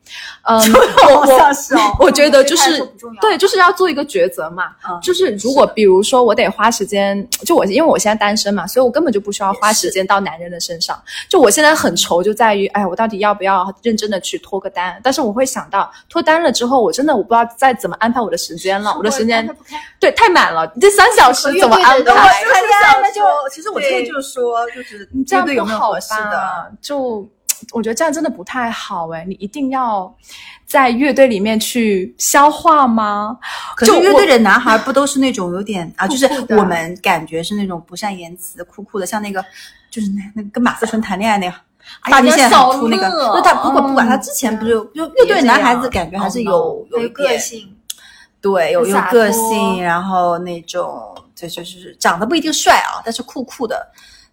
[0.43, 0.59] 嗯，
[1.03, 2.79] 好我像是哦我觉得就是
[3.21, 4.65] 对，就是要做一个抉择嘛。
[4.89, 11.01] 嗯就是如果比如说我得花时间，就我因为我现在单身嘛，所以我根本就不需要花时间到男人的身上。
[11.29, 14.99] 就我现在很愁，就在于哎，我到底要不要认真的去脱个单？
[15.03, 19.49] 但是我会想到脱单了之后，我真的我不知道再怎么安排我的时间了，我的时间
[20.01, 22.03] 对太满了，你这三小时怎么安排？
[22.03, 23.22] 谈恋爱那就，
[23.53, 26.72] 其实我现在就说，就是你这样对有没有合适的？
[26.81, 27.29] 就
[27.73, 30.15] 我觉得这样真的不太好哎，你一定要
[30.67, 33.39] 在乐队里面去消化吗？
[33.77, 39.45] 可是就乐队的男孩不都是那种有点啊，就是我们感觉是那种不善言辞、酷酷的，像那个
[39.91, 41.55] 就是那那个跟马思纯谈恋爱那个。
[42.03, 47.75] 哎呀大地现在很秃那个，乐就他不管不管，嗯他之前不就就乐队男孩子感觉还是有有个性，
[48.41, 53.85] 对，有有个性，然后那种就就是长得不一定帅啊，但是酷酷的，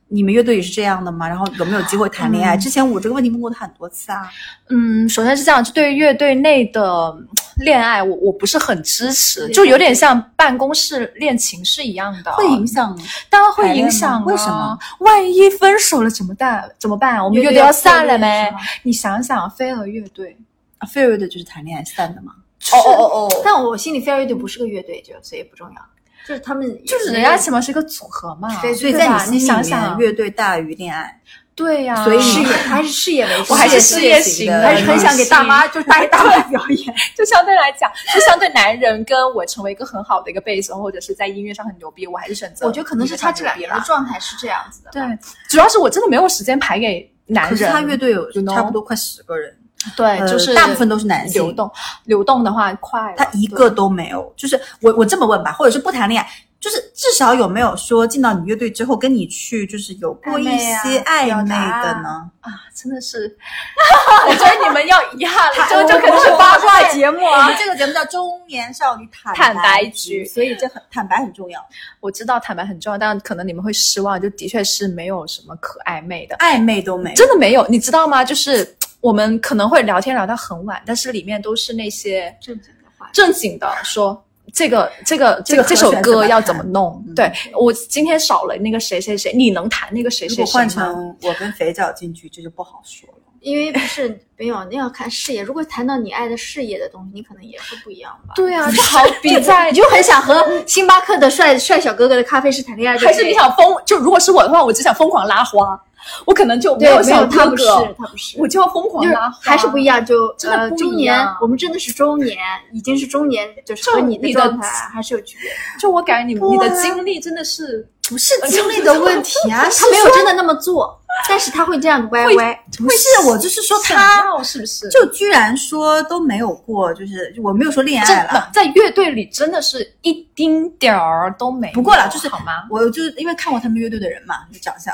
[0.10, 1.28] 你们乐队也是这样的吗？
[1.28, 2.56] 然后有没有机会谈恋爱？
[2.56, 4.30] 之前我这个问题问过他很多次啊。
[4.70, 7.16] 嗯，首先是这样，就对于乐队内的
[7.58, 12.98] 恋爱，我我不是很支持，就有点像办公室恋情是一样的，会影响，
[13.30, 14.24] 当然会影响、啊。
[14.26, 14.78] 为什么？
[15.00, 16.70] 万一分手了怎么办？
[16.80, 17.24] 怎么办？
[17.24, 18.50] 我们乐队要散了没？
[18.84, 20.38] 你想想，飞儿乐队，
[20.78, 22.34] 啊，飞儿乐队就是谈恋爱散的嘛。
[22.74, 23.42] 哦哦哦哦！
[23.46, 25.82] 但我心里飞儿乐队不是个乐队，就所以不重要。
[26.28, 28.50] 就是他们，就是人家起码是一个组合嘛。
[28.62, 31.22] 对，所以在你心里面，乐队大于恋爱。
[31.56, 36.96] 对呀，所以事业还是事业为主，我还是事业型的，还是很想给大妈就带大 妈表演。
[37.16, 42.68] 就相对来讲，就相对男人跟我成为一个很好的一个贝斯，或者是在音乐上很牛逼，我还是选择。
[42.68, 44.92] 我觉得可能是他这两年的状态是这样子的。
[44.92, 45.02] 对，
[45.50, 47.72] 主要是我真的没有时间排给男人。
[47.72, 49.58] 他乐队有差不多快十个人。
[49.96, 51.42] 对，就是大部分都是男性。
[51.42, 51.72] 流动，
[52.06, 53.14] 流动的话快。
[53.18, 54.34] 他一个都没有。
[54.36, 56.30] 就是我我这么问吧，或者是不谈恋爱。
[56.60, 62.28] 就是至少有没有说进到你乐队之后跟你去就是有过一些暧昧的呢？
[62.42, 63.38] 啊，真的是，
[64.28, 67.44] 我觉得你们要遗憾了，就就可能是八卦节目啊。
[67.44, 71.64] 我们这个节目叫《中年少女坦白局》， 所以这很坦白很重要。
[72.00, 77.68] 我知道坦白很重要，但可能你们会失望，就的确是没有什么可暧昧的，暧昧都没，真的没有。
[77.68, 78.26] 你知道吗？
[78.26, 78.76] 就是
[79.08, 84.22] 我们可能会聊天聊到很晚，但是里面都是那些正经的话，正经的说。
[84.54, 87.04] 这个这个这个这首歌要怎么弄？
[87.16, 90.50] 对我今天少了那个谁谁谁，你能弹那个谁谁谁吗？
[90.52, 93.17] 换成我跟肥脚进去，这就不好说了。
[93.48, 95.42] 因为不是没有，那要看事业。
[95.42, 98.34] 如果谈到你爱的事业的东西，你可能也会不一样吧？
[98.36, 103.76] 对啊，就好比在，你就很想和星巴克的帅帅小哥哥的咖啡师谈恋爱，还是你想疯？
[103.86, 105.80] 就如果是我的话，我只想疯狂拉花。
[106.26, 107.66] 我可能就没有想他不是
[107.98, 112.38] 他不是，我就要疯狂拉花，还是不一样，就真的中年，我们真的是中年，
[112.72, 115.50] 已经是中年，就是和你的状态还是有区别。
[115.80, 120.98] 就我感觉你你的经历真的是不是经历的问题啊， 他没有真的那么做。
[121.30, 131.72] 但是他会这样歪歪，不是我就是说他是不是就居然说都没有过，就是我没有说恋爱了，在乐队里真的是一丁点儿都没。
[131.74, 132.64] 不过了，就是好吗？
[132.70, 134.94] 我就是因为看过他们乐队的人嘛，就长相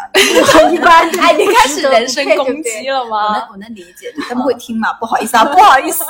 [0.72, 1.10] 一般。
[1.20, 3.28] 哎，你开始人身攻击了吗？
[3.28, 4.94] 我能我能理解，他们会听嘛？
[4.94, 6.06] 不好意思啊，不好意思，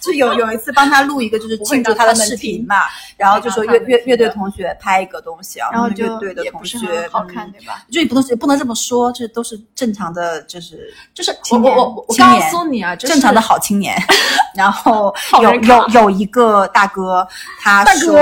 [0.00, 2.82] 就有有一次帮他录一个就是庆祝他的视频嘛，
[3.16, 7.84] 然后就说乐乐乐队同学拍一个东西啊，然后乐队的同学好看对吧？
[7.90, 9.55] 就也不能也不能这么说，这都是。
[9.74, 13.96] 正常的就是就是我我我我告诉你啊，正常的好青年。
[14.54, 17.26] 然后 有有有一个大哥，
[17.60, 18.18] 他说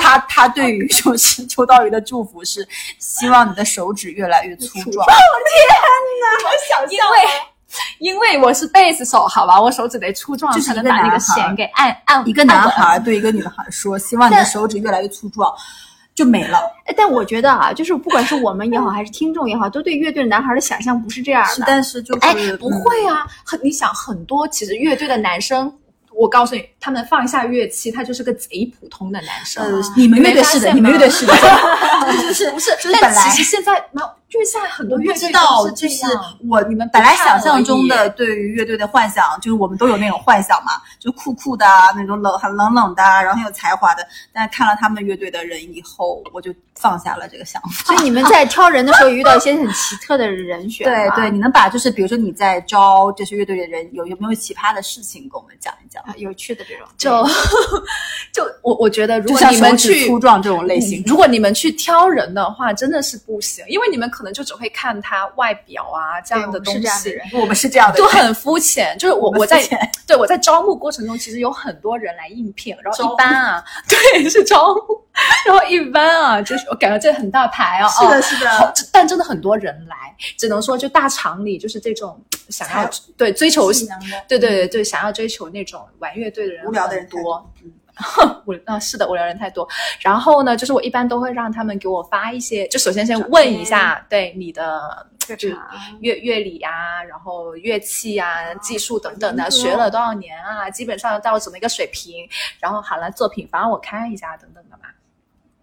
[0.00, 2.66] 他他对于就是秋刀鱼的祝福是
[2.98, 5.06] 希望你的手指越来越粗壮。
[5.06, 5.68] 天
[6.22, 6.48] 哪！
[6.48, 7.18] 我想因为
[7.98, 12.26] 因为我是贝斯手，好吧，我手指得粗壮才能把那个弦给按按。
[12.26, 15.52] 一个男孩对一个女孩说，希望你的手指越来越粗壮。
[16.14, 16.58] 就没了。
[16.96, 21.64] 但我觉得啊，就是不管是我们也好，还是听众也好，都对乐队男孩的想象不是这样的。
[21.66, 25.72] 但是就哎，不会啊，很你想很多，其实乐队的男生。
[26.16, 29.64] 我告诉你，他们放一下乐器，他就是个贼普通的男生。
[29.64, 31.32] 呃，你们乐队是的，你们乐队是的，
[32.20, 32.76] 就是不是。
[33.00, 36.04] 但其实现在，那因为现在很多乐队都是就是
[36.46, 41.64] 我你们本来想象中的对于乐队的幻想，就是我们都有那种幻想嘛，就酷酷的
[41.96, 44.06] 那种冷很冷冷的，然后很有才华的。
[44.30, 47.94] 但看了他们乐队的人以后，我就放下了这个想法。
[47.94, 50.84] 所以你们在挑人的时候，遇到一些很奇特的人选。
[50.92, 56.02] 对对，你能把就是比如说你在招这些乐队的人，有有没有奇葩的事情跟我们讲一讲？
[56.18, 56.62] 有趣的
[56.98, 57.26] 这种，就
[58.44, 67.18] 就我我觉得，如果你们去粗壮这种类型，如果你们去挑人的话，真的是不行，因为你们可能就只会看他外表啊这样的东西。
[67.32, 68.96] 我们是这样的，就很肤浅。
[68.98, 69.62] 就是我我在
[70.06, 75.03] 对我在招募过程中，其实有很多人来应聘，然后一般啊， 对是招募，
[75.46, 78.50] 然后一般啊，就是我感觉这很大牌啊，是的，是的。
[78.50, 83.70] 好，但真的很多人来，只能说就大厂里就是这种想要对追求，
[84.28, 85.86] 对对对对，想要追求那种。
[86.00, 89.66] 玩乐队的人无聊的人多，嗯， 无啊是的，无聊人太多。
[90.00, 95.06] 然后呢，就是我一般都会让他们给我发一些，就首先先问一下，对你的
[96.00, 104.88] 乐乐理啊，然后乐器啊、技术等等的，学了多少年啊，基本上到什么一个水平，然后好了，作品发我看一下等等的嘛。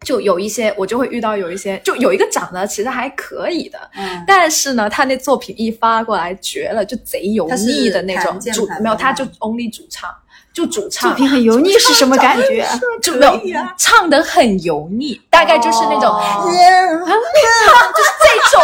[0.05, 10.09] 就有一些，我就会遇到有一些，就有一个长得其实还可以的，嗯，但是呢，他那作品一发过来绝了，就贼油腻的那种，主没有，他就 only 主唱。
[10.53, 11.09] 就主唱。
[11.11, 12.67] 作品很油腻是什么感觉？
[13.01, 13.39] 就没有
[13.79, 16.11] 唱的很油腻，大概就是那种，
[16.43, 18.61] 就是这种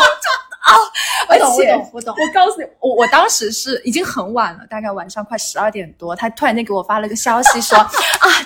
[0.68, 0.74] 啊。
[1.30, 1.57] 我懂
[1.91, 7.89] 我懂，我告诉你，我我当时是已经很晚了，大概晚上快十二点多，他突然间给我发了个消息说， 啊，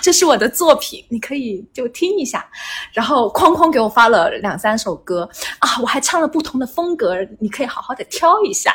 [0.00, 2.44] 这是我的作品，你可以就听一下。
[2.92, 5.28] 然后哐哐给我发了两三首歌
[5.60, 8.74] 啊，我还唱了不同的风格，你可以好好的挑一下。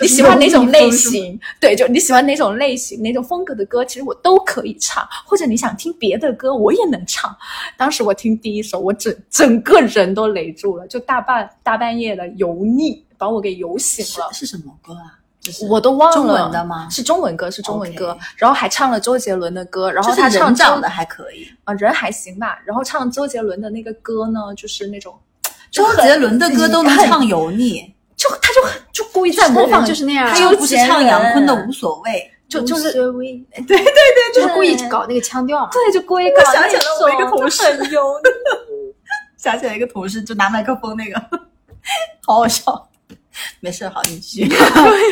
[0.00, 1.38] 你喜欢哪种类型？
[1.58, 5.04] 对，就你喜欢哪种类型、哪种风格的歌，其实我都可以唱。
[5.26, 7.36] 或者你想听别的歌，我也能唱。
[7.76, 12.71] 当时我听第一首，我整整个人都雷住了，就大半大半夜的油腻，
[13.18, 14.28] 把我给油醒了。
[14.32, 15.18] 是什么歌啊？
[15.40, 21.48] 就是我都忘了，中文的吗是中文歌，是中文歌然后还唱了周杰伦的歌，然后他唱周人长得还可以。
[21.64, 25.14] 啊人还行吧，然后唱周杰伦的那个歌呢，就是那种
[25.72, 32.30] 周杰伦的歌都能唱油腻，就他就很就故意在模仿，就是那样啊他又不是唱杨坤的无所谓。
[32.48, 35.70] 就就是对对对，就是故意搞那个腔调嘛。
[35.72, 38.94] 对，就故意搞想起来我一个同事很油腻。
[39.42, 41.18] 想起来一个同事就拿麦克风那个，
[42.26, 42.90] 好好笑。
[43.60, 44.54] 没事，好，你继续。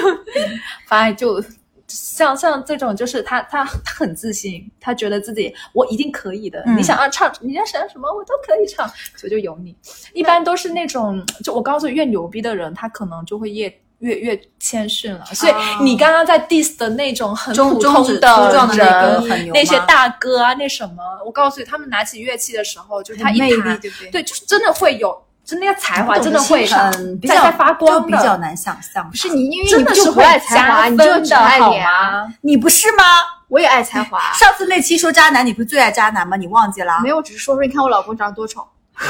[0.87, 1.49] 反正就
[1.89, 6.63] 像像这种，就是他他他很自信，他觉得自己我一定可以的。
[6.67, 9.77] 嗯你想要唱，你要想要什么，我都可以唱，所以就有你。
[10.13, 13.73] 一般都是那种，就我告诉你，越牛逼的人，他可能就会越。
[14.01, 15.53] 越越谦逊了，所以
[15.83, 29.09] 你刚刚在 diss 的那种很普通中指粗壮的那些大哥啊，那什么，我告诉你，他们拿起乐器的时候，就是他一弹，对不对对，就是真的会有，真的要才华，真的会很比较在在发光的，就比较难想象。
[29.11, 32.25] 不是你，因为真的是你就不爱才华，你就只爱脸啊。
[32.25, 32.35] 吗？
[32.41, 33.05] 你不是吗？
[33.49, 36.37] 我也爱才华， 上次那期说渣男，你不是最爱渣男吗？
[36.37, 37.01] 你忘记了？
[37.03, 38.65] 没有，我只是说说，你看我老公长得多丑，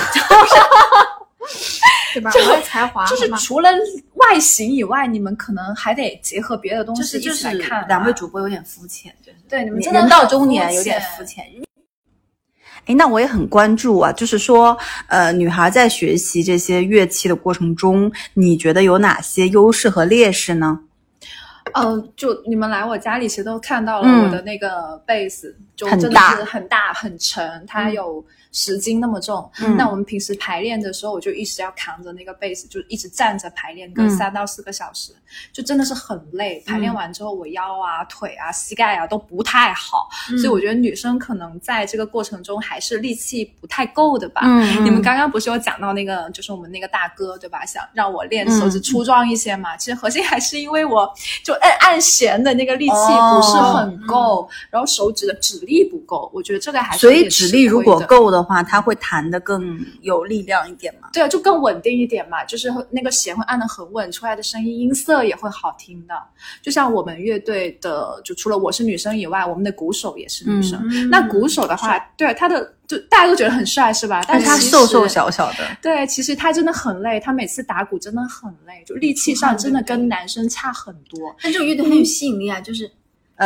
[2.14, 2.31] 对吧？
[2.35, 3.68] 我爱才华，就是除了
[4.14, 7.87] 外形以外，你们可能还得结合别的东西一就是就是起来看啊。
[7.87, 11.45] 两位主播有点肤浅，就是对你们真的人到中年有点浅肤浅。
[12.87, 14.76] 哎，那我也很关注啊，就是说，
[15.07, 20.81] 呃，女孩在学习这些乐器的过程中，你觉得有哪些优势和劣势呢？
[21.74, 29.51] 嗯，就你们来我家里，其实都看到了嗯我的那个贝斯，就真的是很大很沉，它有十斤那么重。
[29.61, 35.12] 嗯那我们平时排练的时候，我就一直要扛着那个贝斯，就一直站着排练，个嗯三到四个小时，
[35.53, 36.62] 就真的是很累。
[36.66, 44.42] 排练完之后，我腰啊、腿啊、膝盖啊都不太好，嗯所以我觉得女生可能在这个过程中还是力气不太够的吧。
[44.44, 47.64] 嗯你们刚刚不是有讲到那个，就是我们那个大哥对吧？
[47.64, 49.76] 想让我练手指粗壮一些嘛？
[49.76, 51.09] 其实核心还是因为我
[51.44, 56.30] 就按按弦的那个力气不是很够，然后手指的指力不够。
[56.34, 58.39] 我觉得这个还是所以指力如果吃亏的。
[58.43, 61.09] 够的话，它会弹的更有力量一点嘛？
[61.12, 66.14] 对啊，就更稳定一点嘛，就是那个弦会按得很稳，出来的声音音色也会好听的。
[66.62, 70.80] 就像我们乐队的，就除了我是女生以外，我们的鼓手也是女生。
[70.91, 74.22] 嗯那鼓手的话，对他的就大家都觉得很帅是吧？
[74.26, 81.34] 但但是他瘦瘦小小的，对，其实他真的很累，他每次打鼓真的很累，就力气上真的跟男生差很多。
[81.43, 82.91] 但这种乐队很有吸引力啊，就是因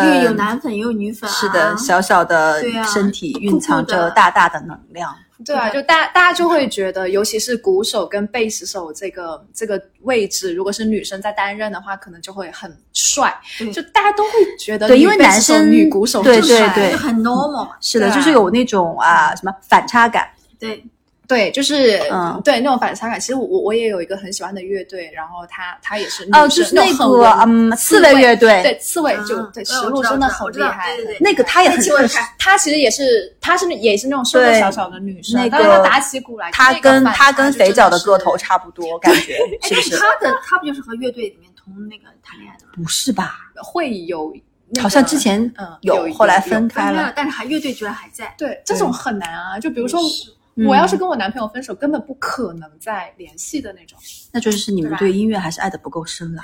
[0.02, 1.32] 呃为有男粉也有女粉啊。
[1.32, 5.14] 是的，小小的身体蕴藏着大大的能量。
[5.44, 13.34] 对啊，就大大家就会觉得，尤其是鼓手跟贝斯手这个这个位置，如果是女生在担任的话，可能就会很帅，
[13.72, 17.72] 就大家都会觉得对因为男生女鼓手对就帅对对就很 normal 嘛。
[17.80, 20.28] 是的，啊就是有那种啊什么反差感。
[20.58, 20.82] 对，
[21.26, 23.18] 对，就是嗯对那种反差感。
[23.18, 39.96] 其实我我也有一个很喜欢的乐队，然后他他也是女哦，生就是那个种嗯，刺猬乐队，对刺猬就嗯对石路真的很厉害，对对对那个他也很很那期我也看她其实也是，他是也是那种瘦瘦小小的女生，那但是她个打起鼓来，他跟他跟肥脚的个头差不多，感觉 是不是？
[39.96, 42.72] 他的他不就是和乐队里面同那个谈恋爱的吗？
[42.76, 43.36] 不是吧？
[43.62, 44.34] 会有
[44.68, 47.12] 那个，好像之前嗯有，有后来分开了。
[47.16, 48.34] 但是还乐队居然还在。
[48.36, 49.58] 对这种很难啊。
[49.58, 53.98] 就比如说，是嗯我要是跟我男朋友分手，根本不可能再联系的那种。
[54.32, 56.42] 那就是你们对音乐还是爱的不够深啊。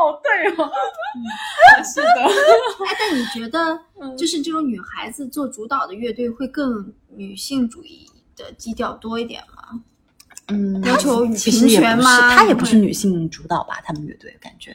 [0.00, 0.70] 哦，对哦，
[1.84, 2.06] 是的，
[2.86, 3.78] 哎，但你觉得
[4.16, 9.80] 就是这种女孩子做主导的乐队会更女性主义的基调多一点吗？
[10.48, 12.34] 嗯要求其平实也不是，权吗？
[12.34, 13.80] 他也不是女性主导吧？
[13.84, 14.74] 他们乐队感觉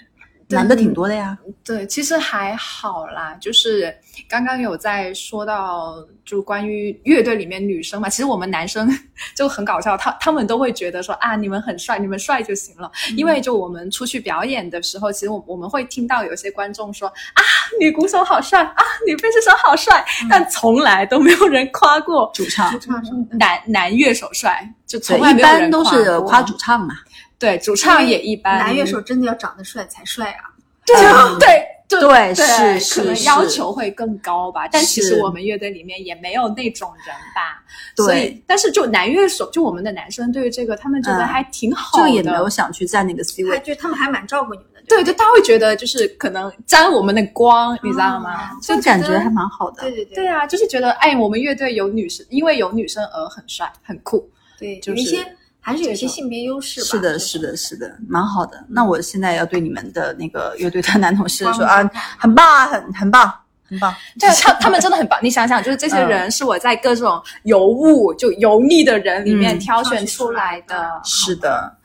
[0.49, 1.37] 男的挺多的呀。
[1.63, 3.93] 对，其实还好啦，就是
[4.29, 8.89] 刚刚有在说到，就关于乐队里面女生嘛，其实我们男生
[9.35, 17.43] 就很搞笑，他他们都会觉得说啊，你们很帅，你们帅就行了，因为就我们出去表演的时候，其实我我们会听到有些观众说啊，
[17.79, 26.95] 女鼓手好帅啊，女贝斯手好帅，但从来都没有人夸过主唱主唱什么男男乐手帅，就从来一没有人般都是过夸主唱嘛。
[27.39, 30.49] 对主唱也一般，男乐手真的要长得帅才帅啊！
[30.87, 34.67] 对嗯对就对对是是可能要求会更高吧。
[34.67, 37.63] 但其实我们乐队里面也没有那种人吧。
[37.95, 43.51] 对所以但是就男乐手，就我们的男生对于这个，他们觉得嗯还挺好的，就也没有想去占那个 C 位。
[43.51, 48.51] 还就他们还蛮照顾你们的，对对，他会觉得就是可能沾我们的光，你知道吗？
[48.61, 49.83] 这种感觉还蛮好的。
[49.83, 54.29] 对对对对啊，就是觉得哎，我们乐队有女生，因为有女生而很帅很酷。
[54.59, 55.36] 对，就是有一些
[55.67, 56.87] 还是有一些性别优势吧。
[56.87, 58.57] 是的，是的，是的，蛮好的。
[58.69, 61.83] 那我现在要对你们的那个乐队的男同事说啊，
[62.17, 63.33] 很棒啊，很很棒，
[63.67, 63.93] 很棒。
[64.17, 65.19] 对他，他们真的很棒。
[65.21, 70.89] 你想想，就是这些人是我在各种油污、就油腻的人里面嗯挑选出来的。
[71.03, 71.75] 是的，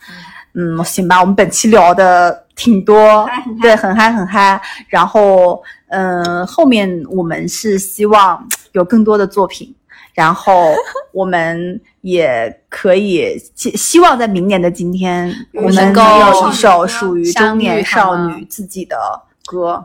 [0.55, 4.63] 嗯，行吧，我们本期聊的挺多很，对，很嗨很嗨。
[4.87, 9.75] 然后，嗯、后面我们是希望有更多的作品，
[10.15, 10.75] 然后
[11.13, 18.97] 我们也可以希希望在明年的今天，我们能够有一首属于中年少女自己的
[19.45, 19.85] 歌。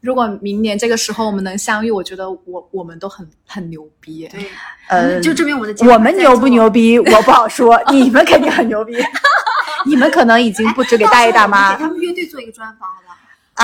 [0.00, 4.28] 如果明年这个时候我们能相遇，我觉得我我们都很很牛逼。
[4.32, 4.44] 对，
[4.88, 8.96] 呃，就证明我们的节目我们牛不牛逼，我不好说，你们肯定很牛逼。
[9.86, 13.14] 你们可能已经不止给大爷大妈给他们乐队做一个专访，好不好？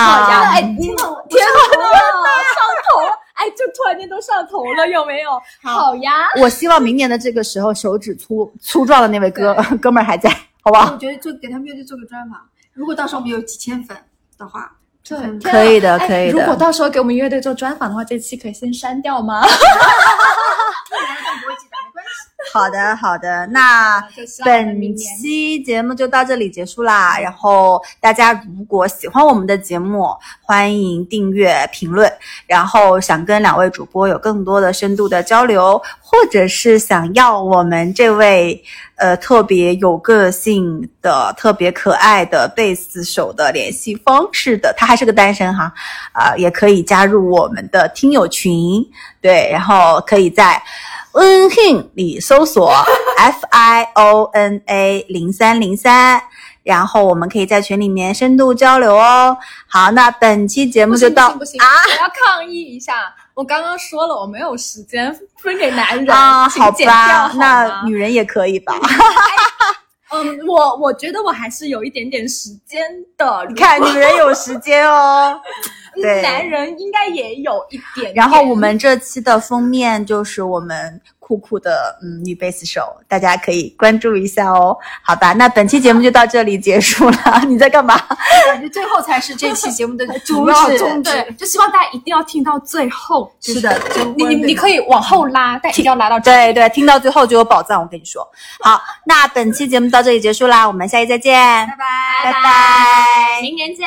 [0.01, 3.18] 啊，哎，你天哪，天哪， 上头了！
[3.39, 5.31] 哎，就突然间都上头了，有没有？
[5.63, 10.29] 好呀，我希望明年的这个时候，手指粗粗壮的那位哥 哥们儿还在，
[10.61, 10.91] 好不好？
[10.93, 12.37] 我觉得就给他们乐队做个专访。
[12.73, 13.95] 如果到时候我们有几千粉
[14.37, 14.71] 的话，
[15.07, 19.41] 对很可以的哎可以的如果到时候给我们乐队做专访的话，这期可以先删掉吗？
[22.53, 24.01] 好的，好的，那
[24.45, 27.19] 本期节目就到这里结束啦。
[27.19, 30.07] 然后大家如果喜欢我们的节目，
[30.41, 32.09] 欢迎订阅、评论。
[32.47, 38.63] 然后想跟两位主播有更多的深度的交流，或者是想要我们这位
[38.95, 45.71] 呃特别有个性的、特别可爱的贝斯手的联系方式的，他还是个单身哈，
[46.13, 48.81] 啊、也可以加入我们的听友群。
[49.21, 50.59] 对，然后可以在。
[51.13, 52.71] 温 hin 里搜索
[53.17, 56.21] F I O N A 零三零三，
[56.63, 59.37] 然后我们可以在群里面深度交流哦。
[59.67, 63.13] 好，那本期节目就到不行不行，我要抗议一下。
[63.33, 68.73] 我刚刚说了，我没有时间分给男人啊，好吧，好那女人也可以吧？
[70.11, 72.81] 嗯，我我觉得我还是有一点点时间
[73.17, 73.45] 的。
[73.47, 75.39] 你看，女人有时间哦。
[75.95, 78.13] 对男人应该也有一点点。
[78.13, 84.75] 然后我们这期的封面就是我们酷酷的嗯女贝斯手大家可以关注一下哦。
[85.03, 87.17] 好吧那本期节目就到这里结束了。
[87.47, 87.95] 你在干嘛？
[88.47, 91.11] 感觉最后才是这期节目的主要宗旨。
[91.37, 93.79] 就希望大家一定要听到最后是的
[94.17, 98.27] 你你可以往后拉但一定要拉到对对听到最后就有宝藏我跟你说。
[98.61, 101.31] 好那本期节目到这里结束啦我们下期再见。
[101.67, 102.31] 拜拜。
[102.31, 103.41] 拜拜。
[103.43, 103.85] 明年见。